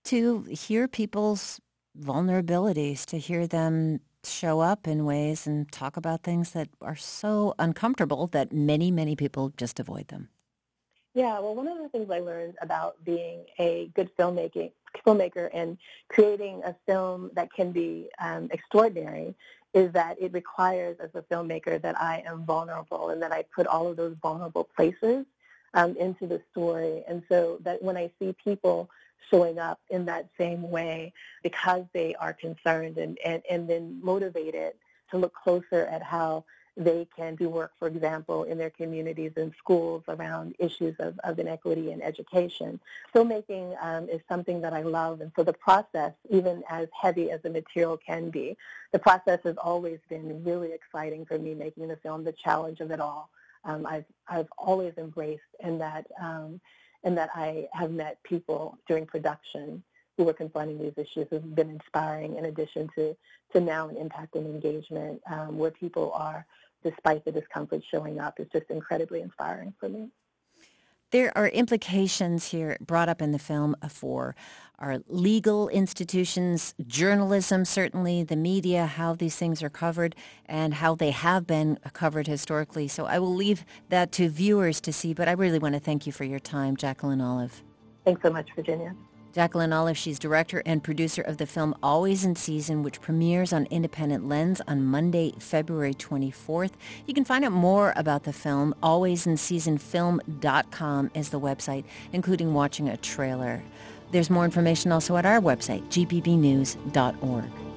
[0.04, 1.61] to hear people's
[2.00, 7.54] vulnerabilities, to hear them show up in ways and talk about things that are so
[7.59, 10.28] uncomfortable that many, many people just avoid them.
[11.18, 14.70] Yeah, well, one of the things I learned about being a good filmmaking
[15.04, 15.76] filmmaker and
[16.09, 19.35] creating a film that can be um, extraordinary
[19.74, 23.66] is that it requires as a filmmaker that I am vulnerable and that I put
[23.66, 25.26] all of those vulnerable places
[25.74, 27.02] um, into the story.
[27.09, 28.88] And so that when I see people
[29.28, 34.74] showing up in that same way because they are concerned and, and, and then motivated
[35.11, 36.44] to look closer at how
[36.78, 41.38] they can do work, for example, in their communities and schools around issues of, of
[41.40, 42.78] inequity in education.
[43.12, 47.42] Filmmaking um, is something that I love, and so the process, even as heavy as
[47.42, 48.56] the material can be,
[48.92, 52.92] the process has always been really exciting for me making the film, the challenge of
[52.92, 53.28] it all.
[53.64, 56.60] Um, I've, I've always embraced and that, um,
[57.02, 59.82] and that I have met people during production
[60.16, 63.16] who are confronting these issues has been inspiring in addition to,
[63.52, 66.44] to now an impact and engagement um, where people are
[66.88, 70.09] despite the discomfort showing up is just incredibly inspiring for me.
[71.11, 74.37] There are implications here brought up in the film for
[74.79, 81.11] our legal institutions, journalism, certainly, the media, how these things are covered and how they
[81.11, 82.88] have been covered historically.
[82.88, 86.07] So I will leave that to viewers to see, but I really want to thank
[86.07, 87.62] you for your time, Jacqueline Olive.
[88.05, 88.94] Thanks so much, Virginia.
[89.32, 93.66] Jacqueline Olive, she's director and producer of the film Always in Season, which premieres on
[93.66, 96.72] Independent Lens on Monday, February 24th.
[97.06, 98.74] You can find out more about the film.
[98.82, 103.62] AlwaysInSeasonFilm.com is the website, including watching a trailer.
[104.10, 107.67] There's more information also at our website, gpbnews.org.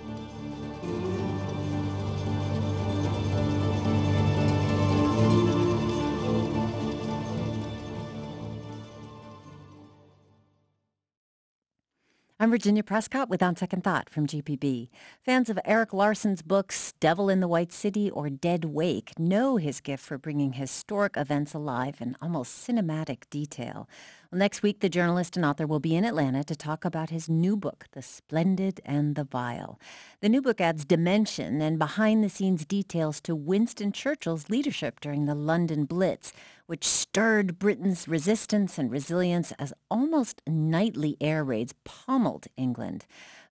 [12.41, 14.89] I'm Virginia Prescott with On Second Thought from GPB.
[15.23, 19.79] Fans of Erik Larson's books Devil in the White City or Dead Wake know his
[19.79, 23.87] gift for bringing historic events alive in almost cinematic detail.
[24.33, 27.57] Next week, the journalist and author will be in Atlanta to talk about his new
[27.57, 29.77] book, The Splendid and the Vile.
[30.21, 35.83] The new book adds dimension and behind-the-scenes details to Winston Churchill's leadership during the London
[35.83, 36.31] Blitz,
[36.65, 43.05] which stirred Britain's resistance and resilience as almost nightly air raids pummeled England.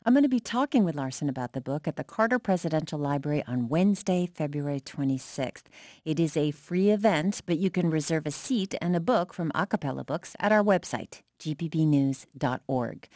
[0.07, 3.45] I'm going to be talking with Larson about the book at the Carter Presidential Library
[3.47, 5.65] on Wednesday, February 26th.
[6.07, 9.53] It is a free event, but you can reserve a seat and a book from
[9.55, 13.09] A Cappella Books at our website, gpbnews.org.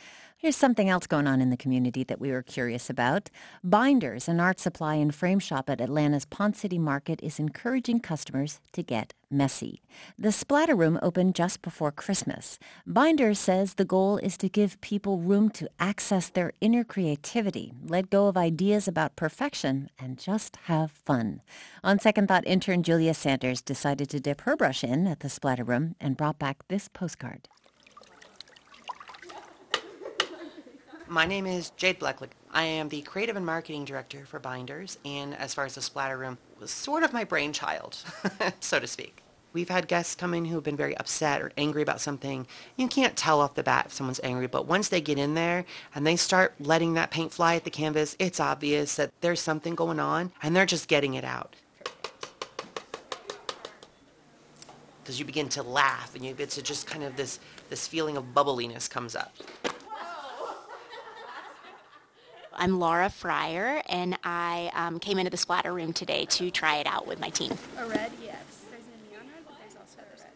[0.45, 3.31] Here's something else going on in the community that we were curious about.
[3.65, 8.61] Binders, an art supply and frame shop at Atlanta's Ponce City Market, is encouraging customers
[8.73, 9.81] to get messy.
[10.19, 12.59] The Splatter Room opened just before Christmas.
[12.87, 18.11] Binders says the goal is to give people room to access their inner creativity, let
[18.11, 21.41] go of ideas about perfection, and just have fun.
[21.83, 25.65] On second thought, intern Julia Sanders decided to dip her brush in at the Splatter
[25.65, 27.49] Room and brought back this postcard.
[31.15, 32.31] My name is Jade Blecklick.
[32.51, 36.19] I am the creative and marketing director for Binders, and as far as the Splatter
[36.19, 37.97] Room, was sort of my brainchild,
[38.59, 39.23] so to speak.
[39.53, 42.49] We've had guests come in who have been very upset or angry about something.
[42.75, 45.65] You can't tell off the bat if someone's angry, but once they get in there
[45.95, 49.77] and they start letting that paint fly at the canvas, it's obvious that there's something
[49.77, 51.55] going on, and they're just getting it out.
[55.05, 57.39] Because you begin to laugh, and you, it's just kind of this,
[57.71, 59.33] this feeling of bubbliness comes up.
[62.57, 66.87] I'm Laura Fryer, and I um, came into the splatter room today to try it
[66.87, 67.53] out with my team.
[67.79, 68.37] A red, yes.
[68.71, 70.33] There's a neon red, but there's also a red.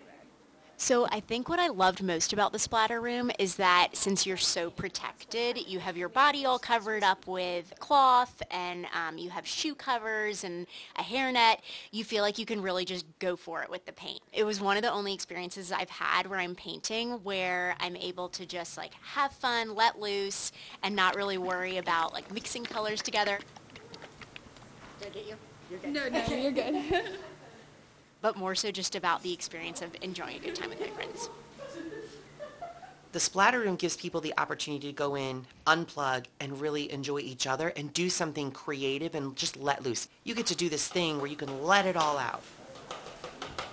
[0.89, 4.39] So I think what I loved most about the splatter room is that since you're
[4.39, 9.47] so protected, you have your body all covered up with cloth and um, you have
[9.47, 11.57] shoe covers and a hairnet.
[11.91, 14.23] You feel like you can really just go for it with the paint.
[14.33, 18.31] It was one of the only experiences I've had where I'm painting where I'm able
[18.31, 23.03] to just like have fun, let loose, and not really worry about like mixing colors
[23.03, 23.41] together.
[25.01, 25.35] Did I get you?
[25.71, 25.93] You're good.
[25.93, 27.11] No, no, you're good.
[28.21, 31.29] but more so just about the experience of enjoying a good time with my friends.
[33.13, 37.47] The splatter room gives people the opportunity to go in, unplug, and really enjoy each
[37.47, 40.09] other and do something creative and just let loose.
[40.25, 42.43] You get to do this thing where you can let it all out.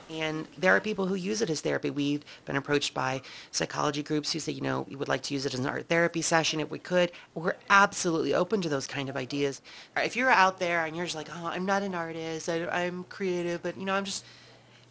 [0.10, 1.90] And there are people who use it as therapy.
[1.90, 5.46] We've been approached by psychology groups who say, you know, we would like to use
[5.46, 7.12] it as an art therapy session if we could.
[7.34, 9.62] We're absolutely open to those kind of ideas.
[9.98, 13.06] If you're out there and you're just like, oh, I'm not an artist, I, I'm
[13.06, 14.26] creative, but, you know, I'm just,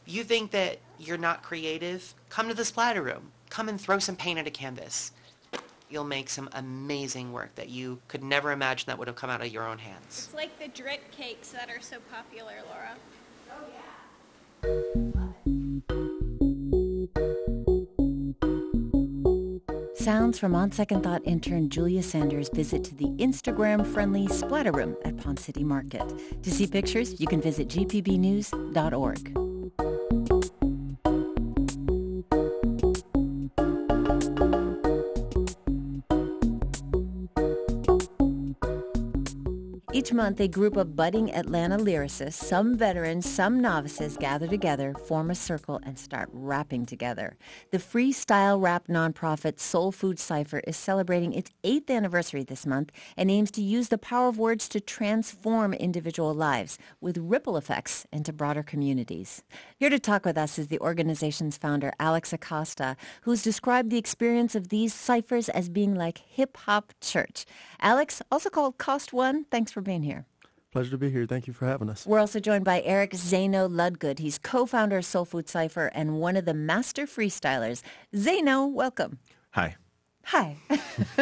[0.05, 3.31] you think that you're not creative, come to the splatter room.
[3.51, 5.13] Come and throw some paint at a canvas.
[5.89, 9.43] You'll make some amazing work that you could never imagine that would have come out
[9.43, 10.07] of your own hands.
[10.09, 12.97] It's like the drip cakes that are so popular, Laura.
[13.51, 13.65] Oh,
[19.95, 25.17] Sounds from On Second Thought intern Julia Sanders' visit to the Instagram-friendly Splatter Room at
[25.17, 26.03] Ponce City Market.
[26.43, 29.44] To see pictures, you can visit gpbnews.org.
[40.05, 45.31] Each month, a group of budding Atlanta lyricists, some veterans, some novices, gather together, form
[45.31, 47.39] a circle, and start rapping together.
[47.71, 53.31] The freestyle rap nonprofit Soul Food Cypher is celebrating its eighth anniversary this month and
[53.31, 58.31] aims to use the power of words to transform individual lives with ripple effects into
[58.31, 59.43] broader communities.
[59.79, 64.55] Here to talk with us is the organization's founder, Alex Acosta, who's described the experience
[64.55, 67.47] of these ciphers as being like hip-hop church.
[67.81, 70.27] Alex, also called Cost One, thanks for being here.
[70.73, 71.25] Pleasure to be here.
[71.25, 72.05] Thank you for having us.
[72.05, 74.19] We're also joined by Eric Zano Ludgood.
[74.19, 77.83] He's co-founder of Soul Food Cypher and one of the master freestylers.
[78.13, 79.19] Zano, welcome.
[79.53, 79.77] Hi.
[80.25, 80.57] Hi.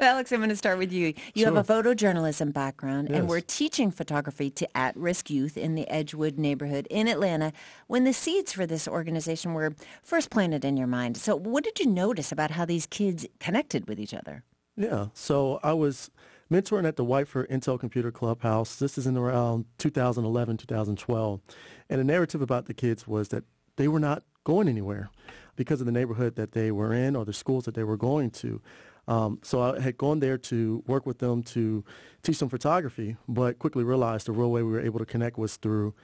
[0.00, 1.08] Alex, I'm going to start with you.
[1.34, 1.54] You Sure.
[1.54, 6.86] have a photojournalism background, and we're teaching photography to at-risk youth in the Edgewood neighborhood
[6.90, 7.52] in Atlanta
[7.86, 11.16] when the seeds for this organization were first planted in your mind.
[11.16, 14.42] So what did you notice about how these kids connected with each other?
[14.76, 15.08] Yeah.
[15.12, 16.10] So I was
[16.50, 18.76] mentoring at the Whitefoord Intel Computer Clubhouse.
[18.76, 21.40] This is in around 2011, 2012.
[21.88, 23.44] And the narrative about the kids was that
[23.76, 25.10] they were not going anywhere
[25.54, 28.30] because of the neighborhood that they were in or the schools that they were going
[28.30, 28.60] to.
[29.06, 31.84] Um, so I had gone there to work with them to
[32.22, 35.56] teach them photography, but quickly realized the real way we were able to connect was
[35.56, 35.94] through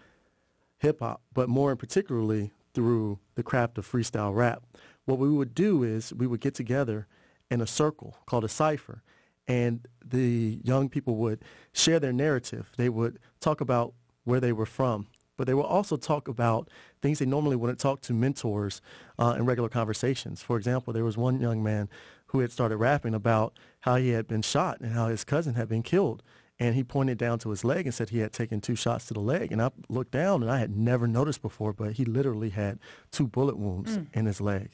[0.78, 4.62] hip hop, but more in particularly through the craft of freestyle rap.
[5.06, 7.06] What we would do is we would get together
[7.50, 9.02] in a circle called a cipher,
[9.48, 12.70] and the young people would share their narrative.
[12.76, 15.06] They would talk about where they were from,
[15.36, 16.68] but they would also talk about
[17.02, 18.80] things they normally wouldn't talk to mentors
[19.18, 20.42] uh, in regular conversations.
[20.42, 21.88] For example, there was one young man
[22.28, 25.68] who had started rapping about how he had been shot and how his cousin had
[25.68, 26.22] been killed.
[26.58, 29.14] And he pointed down to his leg and said he had taken two shots to
[29.14, 29.52] the leg.
[29.52, 32.78] And I looked down and I had never noticed before, but he literally had
[33.12, 34.06] two bullet wounds Mm.
[34.14, 34.70] in his leg.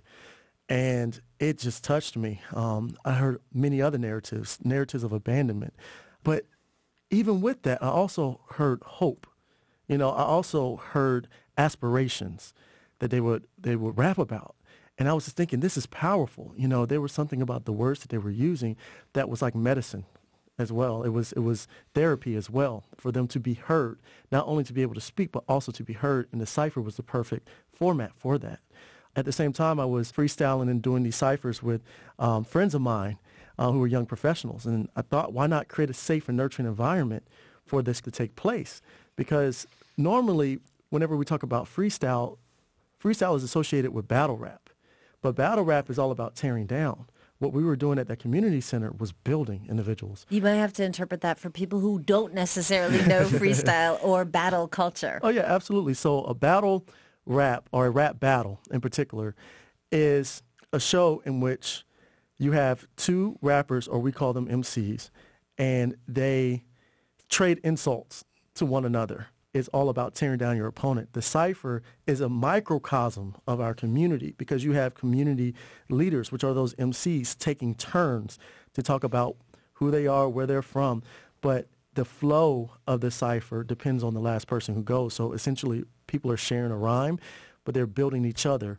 [0.73, 2.41] And it just touched me.
[2.55, 5.75] Um, I heard many other narratives, narratives of abandonment,
[6.25, 6.47] but
[7.11, 9.27] even with that, I also heard hope.
[9.87, 12.55] You know, I also heard aspirations
[13.01, 14.57] that they would they would rap about.
[14.97, 16.55] And I was just thinking, this is powerful.
[16.57, 18.77] You know, there was something about the words that they were using
[19.13, 20.07] that was like medicine
[20.59, 21.03] as well.
[21.03, 23.99] It was it was therapy as well for them to be heard,
[24.31, 26.29] not only to be able to speak, but also to be heard.
[26.33, 28.61] And the cipher was the perfect format for that.
[29.15, 31.83] At the same time, I was freestyling and doing these ciphers with
[32.19, 33.19] um, friends of mine
[33.59, 36.67] uh, who were young professionals, and I thought, why not create a safe and nurturing
[36.67, 37.27] environment
[37.67, 38.81] for this to take place?
[39.15, 39.67] Because
[39.99, 42.39] normally, whenever we talk about freestyle,
[43.03, 44.71] freestyle is associated with battle rap,
[45.21, 47.07] but battle rap is all about tearing down
[47.43, 50.25] what we were doing at that community center was building individuals.
[50.31, 54.69] You might have to interpret that for people who don't necessarily know freestyle or battle
[54.69, 55.19] culture.
[55.23, 55.95] Oh yeah, absolutely.
[55.95, 56.87] So a battle
[57.27, 59.35] rap or a rap battle in particular
[59.91, 60.43] is
[60.73, 61.85] a show in which
[62.39, 65.11] you have two rappers or we call them MCs
[65.59, 66.65] and they
[67.29, 71.13] trade insults to one another It's all about tearing down your opponent.
[71.13, 75.55] The cipher is a microcosm of our community because you have community
[75.91, 78.39] leaders, which are those MCs, taking turns
[78.73, 79.37] to talk about
[79.75, 81.03] who they are, where they're from.
[81.43, 85.13] But the flow of the cipher depends on the last person who goes.
[85.13, 87.19] So essentially, people are sharing a rhyme,
[87.65, 88.79] but they're building each other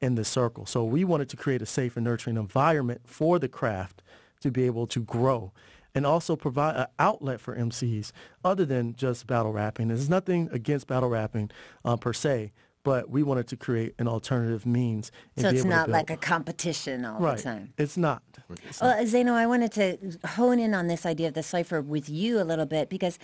[0.00, 0.66] in the circle.
[0.66, 4.02] So we wanted to create a safe and nurturing environment for the craft
[4.42, 5.52] to be able to grow
[5.94, 8.12] and also provide an outlet for MCs
[8.44, 9.88] other than just battle rapping.
[9.88, 11.50] There's nothing against battle rapping
[11.86, 12.52] uh, per se,
[12.84, 15.10] but we wanted to create an alternative means.
[15.38, 17.38] So it's not like a competition all right.
[17.38, 17.72] the time.
[17.78, 18.22] It's not.
[18.68, 19.06] It's well, not.
[19.06, 22.44] Zeno, I wanted to hone in on this idea of the cipher with you a
[22.44, 23.18] little bit because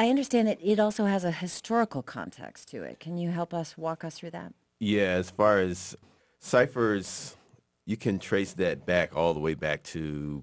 [0.00, 0.58] I understand it.
[0.62, 3.00] It also has a historical context to it.
[3.00, 4.54] Can you help us walk us through that?
[4.78, 5.94] Yeah, as far as
[6.38, 7.36] ciphers,
[7.84, 10.42] you can trace that back all the way back to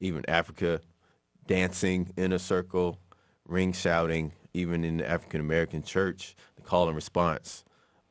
[0.00, 0.80] even Africa,
[1.46, 2.98] dancing in a circle,
[3.46, 7.62] ring shouting, even in the African American church, the call and response.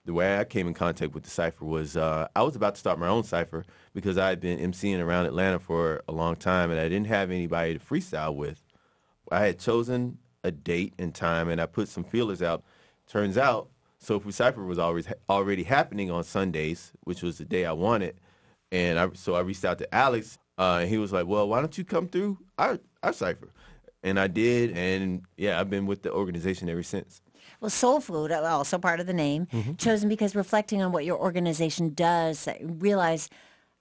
[0.06, 2.80] The way I came in contact with the cipher was uh, I was about to
[2.80, 6.72] start my own cipher because I had been emceeing around Atlanta for a long time
[6.72, 8.64] and I didn't have anybody to freestyle with.
[9.30, 12.64] I had chosen a date and time and I put some feelers out.
[13.08, 13.70] Turns out
[14.00, 18.20] Soul Food Cypher was always already happening on Sundays, which was the day I wanted.
[18.72, 21.60] And I, so I reached out to Alex uh, and he was like, "Well, why
[21.60, 23.50] don't you come through our our cipher?"
[24.04, 27.22] And I did, and yeah, I've been with the organization ever since.
[27.60, 29.76] Well, Soul Food, uh, also part of the name, mm-hmm.
[29.76, 33.30] chosen because reflecting on what your organization does, realize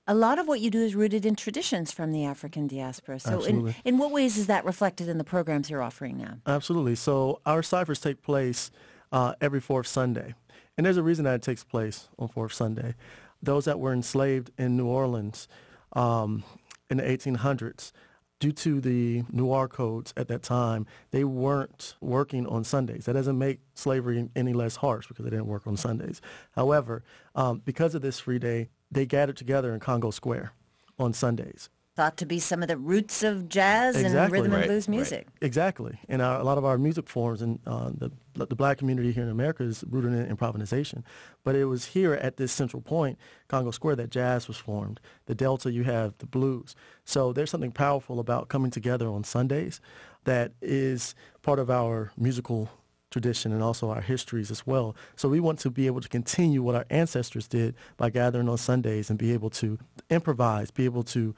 [0.07, 3.19] a lot of what you do is rooted in traditions from the African diaspora.
[3.19, 6.39] So, in, in what ways is that reflected in the programs you're offering now?
[6.47, 6.95] Absolutely.
[6.95, 8.71] So, our ciphers take place
[9.13, 10.35] uh, every fourth Sunday.
[10.77, 12.95] And there's a reason that it takes place on fourth Sunday.
[13.43, 15.49] Those that were enslaved in New Orleans
[15.95, 16.45] um,
[16.91, 17.93] in the 1800s,
[18.39, 23.07] due to the noir codes at that time, they weren't working on Sundays.
[23.07, 26.21] That doesn't make slavery any less harsh because they didn't work on Sundays.
[26.53, 27.03] However,
[27.35, 30.53] um, because of this free day, they gathered together in Congo Square
[30.99, 34.19] on Sundays thought to be some of the roots of jazz exactly.
[34.19, 34.61] and rhythm right.
[34.61, 35.27] and blues music.
[35.27, 35.47] Right.
[35.47, 35.99] Exactly.
[36.11, 39.23] And our, a lot of our music forms and uh, the, the black community here
[39.23, 41.05] in America is rooted in improvisation.
[41.43, 43.19] But it was here at this central point,
[43.49, 45.01] Congo Square, that jazz was formed.
[45.25, 46.77] The Delta, you have the blues.
[47.07, 49.81] So there's something powerful about coming together on Sundays
[50.25, 52.69] that is part of our musical
[53.11, 54.97] tradition and also our histories as well.
[55.15, 58.59] So we want to be able to continue what our ancestors did by gathering on
[58.59, 59.79] Sundays and be able to
[60.11, 61.35] improvise, be able to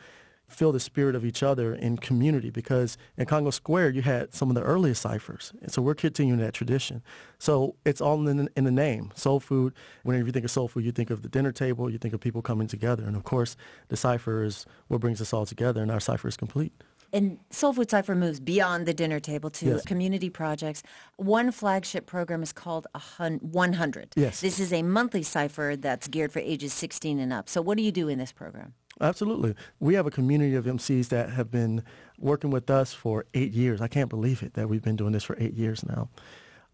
[0.49, 4.49] feel the spirit of each other in community because in Congo Square you had some
[4.49, 5.53] of the earliest ciphers.
[5.63, 7.03] And so we're continuing that tradition.
[7.39, 9.13] So it's all in, in the name.
[9.15, 11.99] Soul food, whenever you think of soul food, you think of the dinner table, you
[11.99, 13.05] think of people coming together.
[13.05, 13.57] And of course,
[13.89, 16.73] the cipher is what brings us all together and our cipher is complete.
[17.13, 19.85] And Soul Food Cipher moves beyond the dinner table to yes.
[19.85, 20.83] community projects.
[21.17, 24.13] One flagship program is called 100.
[24.17, 24.41] Yes.
[24.41, 27.49] This is a monthly cipher that's geared for ages 16 and up.
[27.49, 28.75] So what do you do in this program?
[29.01, 29.55] Absolutely.
[29.81, 31.83] We have a community of MCs that have been
[32.19, 33.81] working with us for eight years.
[33.81, 36.09] I can't believe it that we've been doing this for eight years now.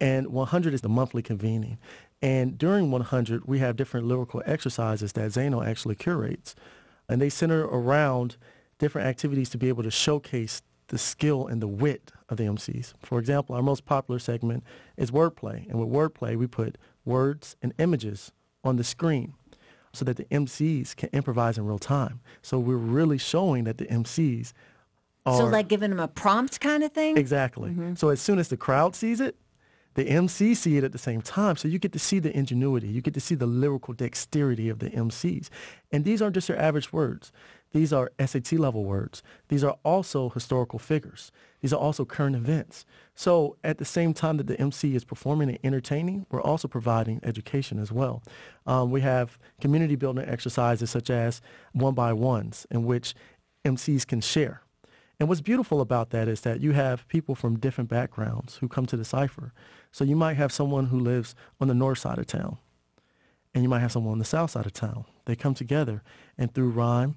[0.01, 1.79] And 100 is the monthly convening.
[2.23, 6.55] And during 100, we have different lyrical exercises that Zeno actually curates.
[7.09, 8.37] And they center around
[8.79, 12.93] different activities to be able to showcase the skill and the wit of the MCs.
[13.03, 14.65] For example, our most popular segment
[14.97, 15.69] is wordplay.
[15.69, 19.35] And with wordplay, we put words and images on the screen
[19.93, 22.21] so that the MCs can improvise in real time.
[22.43, 24.53] So we're really showing that the MCs
[25.27, 27.17] are so like giving them a prompt kind of thing.
[27.17, 27.71] Exactly.
[27.71, 27.95] Mm-hmm.
[27.95, 29.37] So as soon as the crowd sees it,
[29.95, 31.57] the MC see it at the same time.
[31.57, 32.89] So you get to see the ingenuity.
[32.89, 35.49] You get to see the lyrical dexterity of the MCs.
[35.93, 37.33] And these aren't just your average words.
[37.73, 39.23] These are SAT level words.
[39.49, 41.33] These are also historical figures.
[41.61, 42.87] These are also current events.
[43.17, 47.21] So at the same time that the MC is performing and entertaining, we're also providing
[47.25, 48.23] education as well.
[48.67, 51.41] Um, we have community building exercises such as
[51.73, 53.15] one by ones in which
[53.65, 54.64] MCs can share.
[55.21, 58.87] And what's beautiful about that is that you have people from different backgrounds who come
[58.87, 59.53] to the cipher.
[59.93, 62.59] So you might have someone who lives on the north side of town,
[63.55, 65.05] and you might have someone on the south side of town.
[65.27, 66.03] They come together,
[66.37, 67.17] and through rhyme,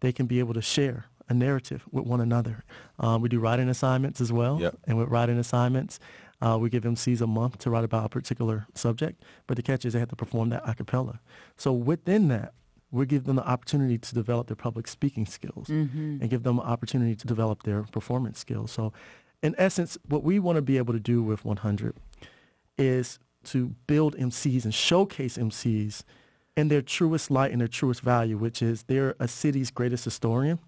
[0.00, 2.62] they can be able to share a narrative with one another.
[3.00, 4.76] Um, we do writing assignments as well, Yep.
[4.86, 5.98] and with writing assignments,
[6.40, 9.84] uh, we give MCs a month to write about a particular subject, but the catch
[9.84, 11.20] is they have to perform that a cappella.
[11.56, 12.52] So within that,
[12.94, 16.20] we give them the opportunity to develop their public speaking skills Mhm.
[16.20, 18.70] and give them an opportunity to develop their performance skills.
[18.70, 18.92] So
[19.42, 21.96] in essence, what we want to be able to do with 100
[22.78, 26.04] is to build MCs and showcase MCs
[26.56, 30.58] in their truest light and their truest value, which is they're a city's greatest historian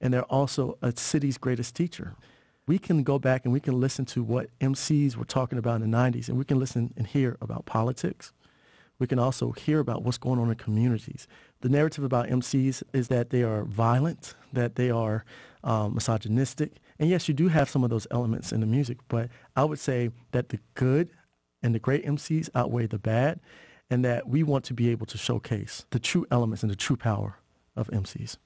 [0.00, 2.14] and they're also a city's greatest teacher.
[2.66, 5.90] We can go back and we can listen to what MCs were talking about in
[5.90, 8.32] the 90s and we can listen and hear about politics.
[8.98, 11.26] We can also hear about what's going on in communities.
[11.64, 15.24] The narrative about MCs is that they are violent, that they are
[15.62, 16.72] um, misogynistic.
[16.98, 19.78] And yes, you do have some of those elements in the music, but I would
[19.78, 21.08] say that the good
[21.62, 23.40] and the great MCs outweigh the bad,
[23.88, 26.96] and that we want to be able to showcase the true elements and the true
[26.96, 27.38] power
[27.74, 28.36] of MCs.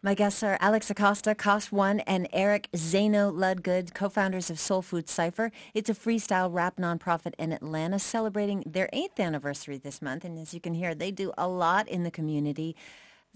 [0.00, 5.08] My guests are Alex Acosta, Cost One, and Eric Zano Ludgood, co-founders of Soul Food
[5.08, 5.50] Cypher.
[5.74, 10.24] It's a freestyle rap nonprofit in Atlanta celebrating their eighth anniversary this month.
[10.24, 12.76] And as you can hear, they do a lot in the community.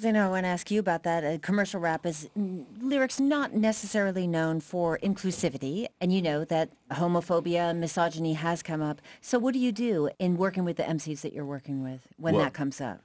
[0.00, 1.24] Zeno, I want to ask you about that.
[1.24, 6.70] Uh, commercial rap is mm, lyrics not necessarily known for inclusivity, and you know that
[6.92, 9.02] homophobia, misogyny has come up.
[9.20, 12.34] So what do you do in working with the MCs that you're working with when
[12.34, 13.00] Well, that comes up?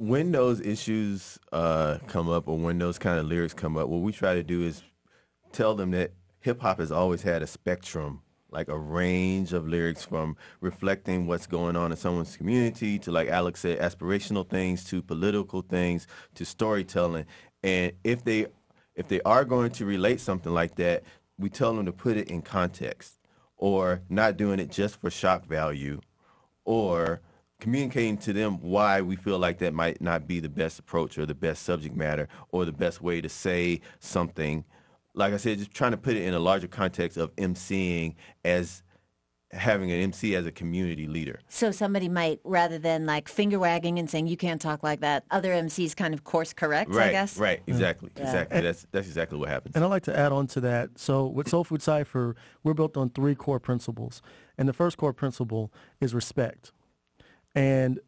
[0.00, 4.00] When those issues uh, come up or when those kind of lyrics come up, what
[4.00, 4.82] we try to do is
[5.52, 10.02] tell them that hip hop has always had a spectrum, like a range of lyrics
[10.02, 15.02] from reflecting what's going on in someone's community to, like Alex said, aspirational things to
[15.02, 17.26] political things to storytelling.
[17.62, 18.46] And if they
[18.96, 21.02] if they are going to relate something like that,
[21.38, 23.18] we tell them to put it in context
[23.58, 26.00] or not doing it just for shock value
[26.64, 27.20] or
[27.60, 31.26] communicating to them why we feel like that might not be the best approach or
[31.26, 34.64] the best subject matter or the best way to say something.
[35.14, 38.82] Like I said, just trying to put it in a larger context of MCing as
[39.52, 41.40] having an MC as a community leader.
[41.48, 45.24] So somebody might, rather than like finger wagging and saying you can't talk like that,
[45.32, 47.36] other MCs kind of course correct, I right, guess.
[47.36, 48.22] right, exactly, Yeah.
[48.22, 48.60] exactly.
[48.60, 49.74] That's that's exactly what happens.
[49.74, 50.90] And I'd like to add on to that.
[51.00, 54.22] So with Soul Food Cypher, we're built on three core principles.
[54.56, 56.70] And the first core principle is respect.
[57.54, 57.98] And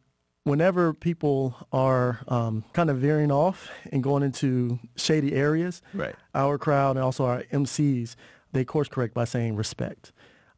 [0.43, 6.15] whenever people are um, kind of veering off and going into shady areas, Right.
[6.35, 8.15] our crowd and also our MCs,
[8.51, 10.11] they course correct by saying respect.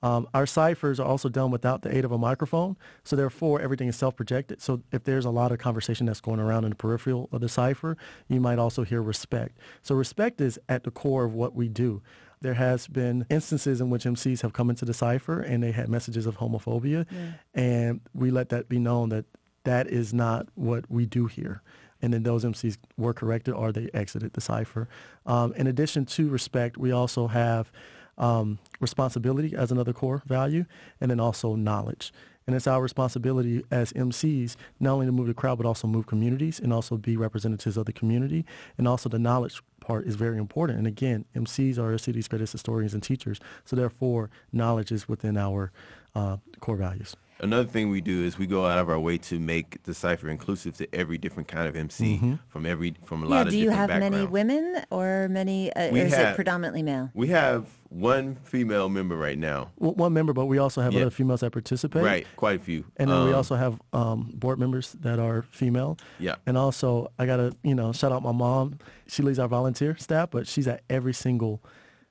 [0.03, 3.87] Um, our ciphers are also done without the aid of a microphone, so therefore everything
[3.87, 4.61] is self-projected.
[4.61, 7.49] So if there's a lot of conversation that's going around in the peripheral of the
[7.49, 9.57] cipher, you might also hear respect.
[9.81, 12.03] So respect is at the core of what we do.
[12.41, 15.89] There has been instances in which MCs have come into the cipher and they had
[15.89, 17.31] messages of homophobia, Yeah.
[17.53, 19.25] and we let that be known that
[19.63, 21.61] that is not what we do here.
[22.01, 24.87] And then those MCs were corrected or they exited the cipher.
[25.25, 27.71] Um, in addition to respect, we also have
[28.17, 30.65] um, responsibility as another core value,
[31.01, 32.13] and then also knowledge.
[32.47, 36.05] And it's our responsibility as MCs not only to move the crowd, but also move
[36.05, 38.45] communities and also be representatives of the community.
[38.77, 40.79] And also the knowledge part is very important.
[40.79, 43.39] And again, MCs are our city's greatest historians and teachers.
[43.63, 45.71] So therefore, knowledge is within our
[46.15, 47.15] uh, core values.
[47.45, 50.29] Another thing we do is we go out of our way to make the cipher
[50.29, 52.39] inclusive to every different kind of MC Mhm.
[52.47, 53.51] from every from a Yeah, lot of people.
[53.51, 57.11] do you different have many women or many, uh, or is have- it predominantly male?
[57.13, 59.69] We have one female member right now.
[59.79, 61.01] W- One member, but we also have Yeah.
[61.01, 62.03] other females that participate.
[62.03, 62.83] Right, quite a few.
[62.97, 65.97] And then we Um, also have um, board members that are female.
[66.19, 66.35] Yeah.
[66.47, 68.79] And also, I gotta you know shout out my mom.
[69.05, 71.61] She leads our volunteer staff, but she's at every single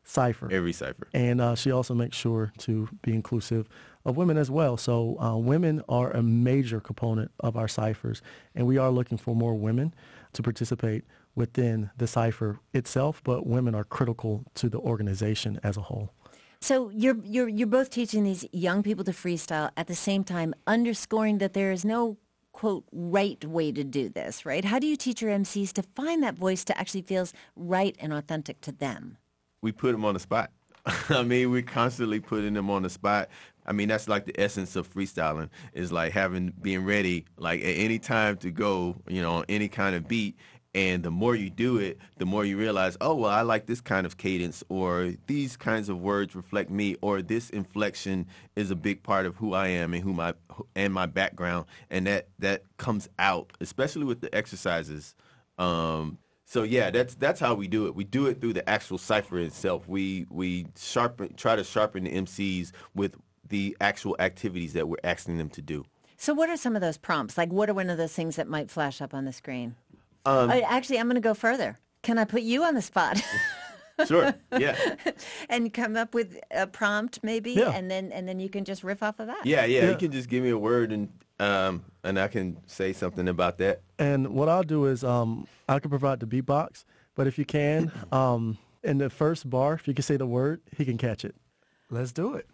[0.04, 0.48] cipher.
[0.52, 1.08] Every cipher.
[1.12, 3.68] And uh, she also makes sure to be inclusive
[4.04, 4.76] of women as well.
[4.76, 8.22] So uh, women are a major component of our ciphers,
[8.54, 9.94] and we are looking for more women
[10.32, 13.22] to participate within the cipher itself.
[13.24, 16.10] But women are critical to the organization as a whole.
[16.60, 20.54] So you're you're you're both teaching these young people to freestyle at the same time,
[20.66, 22.16] underscoring that there is no
[22.52, 24.64] quote right way to do this, right?
[24.64, 28.12] How do you teach your MCs to find that voice to actually feels right and
[28.12, 29.18] authentic to them?
[29.64, 30.50] we put them on the spot.
[31.08, 33.30] I mean, we're constantly putting them on the spot,
[33.66, 37.76] I mean, that's like the essence of freestyling is like having being ready, like at
[37.76, 40.36] any time to go, you know, on any kind of beat.
[40.74, 43.80] And the more you do it, the more you realize, oh well, I like this
[43.80, 48.76] kind of cadence, or these kinds of words reflect me, or this inflection is a
[48.76, 50.34] big part of who I am and who my
[50.74, 55.14] and my background, and that that comes out, especially with the exercises.
[55.58, 57.94] Um, so yeah, that's that's how we do it.
[57.94, 59.88] We do it through the actual cipher itself.
[59.88, 63.16] We we sharpen try to sharpen the MCs with
[63.48, 65.84] the actual activities that we're asking them to do.
[66.16, 67.36] So what are some of those prompts?
[67.36, 69.76] Like what are one of those things that might flash up on the screen?
[70.24, 71.78] Um, Oh, actually, I'm going to go further.
[72.02, 73.22] Can I put you on the spot?
[74.08, 74.34] Sure.
[74.58, 74.76] Yeah.
[75.48, 77.70] and come up with a prompt maybe Yeah.
[77.70, 79.46] and then and then you can just riff off of that.
[79.46, 82.92] Yeah, yeah, You can just give me a word and um and I can say
[82.92, 83.82] something about that.
[84.00, 86.84] And what I'll do is um, I can provide the beatbox,
[87.14, 90.60] but if you can, um, in the first bar, if you can say the word,
[90.76, 91.36] he can catch it.
[91.88, 92.48] Let's do it.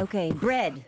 [0.00, 0.84] Okay, bread.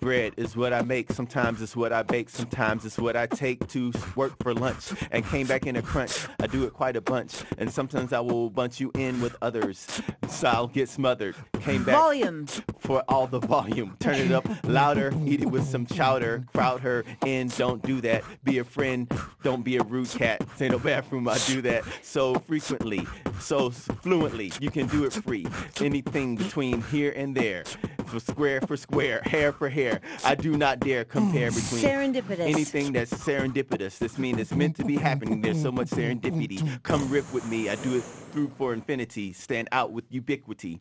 [0.00, 1.12] Bread is what I make.
[1.12, 2.28] Sometimes it's what I bake.
[2.28, 6.26] Sometimes it's what I take to work for lunch and came back in a crunch.
[6.38, 7.42] I do it quite a bunch.
[7.58, 9.86] And sometimes I will bunch you in with others.
[10.28, 11.34] So I'll get smothered.
[11.60, 12.46] Came back Volume.
[12.78, 13.96] for all the volume.
[14.00, 15.12] Turn it up louder.
[15.26, 16.44] Eat it with some chowder.
[16.54, 17.48] Crowd her in.
[17.48, 18.24] Don't do that.
[18.44, 19.10] Be a friend.
[19.42, 20.42] Don't be a rude cat.
[20.56, 21.28] Say no bathroom.
[21.28, 23.06] I do that so frequently,
[23.40, 24.52] so fluently.
[24.60, 25.46] You can do it free.
[25.80, 27.64] Anything between here and there.
[28.06, 30.00] For square for square, hair for hair.
[30.24, 32.40] I do not dare compare between Serendipitous.
[32.40, 33.98] anything that's serendipitous.
[33.98, 35.40] This means it's meant to be happening.
[35.42, 36.82] There's so much serendipity.
[36.82, 37.68] Come riff with me.
[37.68, 39.32] I do it through for infinity.
[39.32, 40.80] Stand out with ubiquity.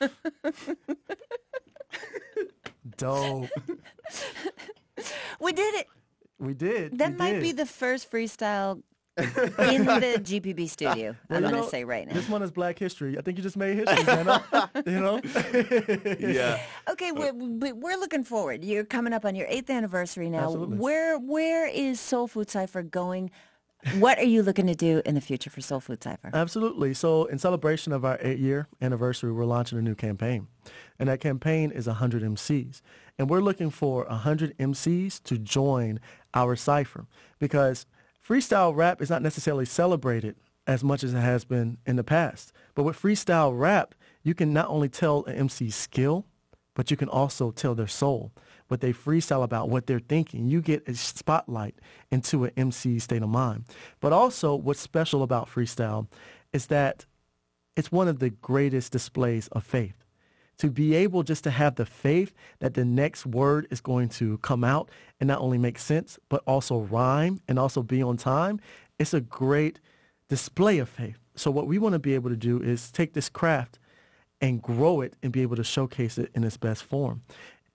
[2.96, 3.48] Dope.
[5.40, 5.86] We did it.
[6.38, 6.98] We did.
[6.98, 7.42] That we might did.
[7.42, 8.82] be the first freestyle
[9.20, 11.16] in the GPB studio.
[11.28, 12.14] Well, I'm you going to know, say right now.
[12.14, 13.18] This one is Black History.
[13.18, 14.40] I think you just made history, man.
[14.86, 15.20] you know?
[16.18, 16.60] yeah.
[16.88, 18.64] Okay, uh, we're, we're looking forward.
[18.64, 20.44] You're coming up on your eighth anniversary now.
[20.44, 20.78] Absolutely.
[20.78, 23.30] Where where is Soul Food Cypher going?
[23.98, 26.30] What are you looking to do in the future for Soul Food Cypher?
[26.34, 26.92] Absolutely.
[26.94, 30.48] So, in celebration of our eight-year anniversary, we're launching a new campaign,
[30.98, 32.82] and that campaign is 100 MCs,
[33.18, 35.98] and we're looking for 100 MCs to join
[36.34, 37.06] our cipher
[37.38, 37.86] because
[38.26, 42.52] freestyle rap is not necessarily celebrated as much as it has been in the past.
[42.74, 46.26] But with freestyle rap, you can not only tell an MC's skill,
[46.74, 48.32] but you can also tell their soul,
[48.70, 50.46] what they freestyle about, what they're thinking.
[50.46, 51.74] You get a spotlight
[52.10, 53.64] into an MC state of mind.
[54.00, 56.06] But also what's special about freestyle
[56.52, 57.04] is that
[57.76, 60.04] it's one of the greatest displays of faith.
[60.58, 64.38] To be able just to have the faith that the next word is going to
[64.38, 68.60] come out and not only make sense, but also rhyme and also be on time,
[68.98, 69.80] it's a great
[70.28, 71.18] display of faith.
[71.34, 73.78] So what we want to be able to do is take this craft
[74.40, 77.22] and grow it and be able to showcase it in its best form.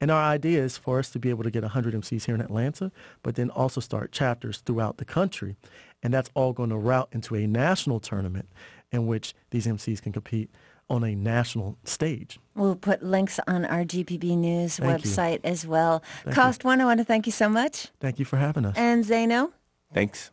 [0.02, 2.42] And our idea is for us to be able to get 100 MCs here in
[2.42, 2.92] Atlanta,
[3.24, 5.56] but then also start chapters throughout the country.
[6.04, 8.50] And that's all going to route into a national tournament
[8.92, 10.50] in which these MCs can compete
[10.90, 12.40] on a national stage.
[12.56, 15.10] We'll put links on our GPB News Thank you.
[15.12, 16.04] website as well.
[16.24, 16.42] Thank you.
[16.42, 17.88] Cost One, I want to thank you so much.
[18.00, 18.76] Thank you for having us.
[18.78, 19.52] And Zeno?
[19.94, 20.32] Thanks.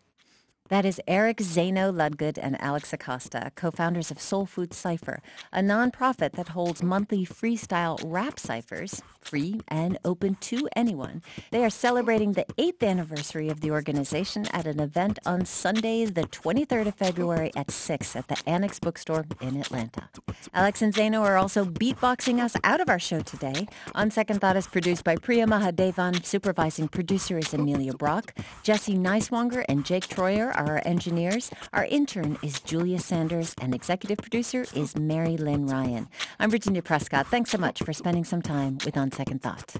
[0.73, 5.21] That is Eric Zeno Ludgood and Alex Acosta, co-founders of Soul Food Cypher,
[5.53, 11.21] a nonprofit that holds monthly freestyle rap ciphers, free and open to anyone.
[11.51, 16.23] They are celebrating the eighth anniversary of the organization at an event on Sunday, the
[16.23, 20.09] 23rd of February at 6 at the Annex Bookstore in Atlanta.
[20.55, 23.67] Alex and Zeno are also beatboxing us out of our show today.
[23.95, 26.25] On Second Thought is produced by Priya Mahadevan.
[26.25, 28.35] Supervising producer is Amelia Brock.
[28.63, 31.51] Jesse Neiswanger and Jake Troyer are our engineers.
[31.73, 36.09] Our intern is Julia Sanders, and executive producer is Mary Lynn Ryan.
[36.39, 37.27] I'm Virginia Prescott.
[37.27, 39.77] Thanks so much for spending some time with On Second Thought.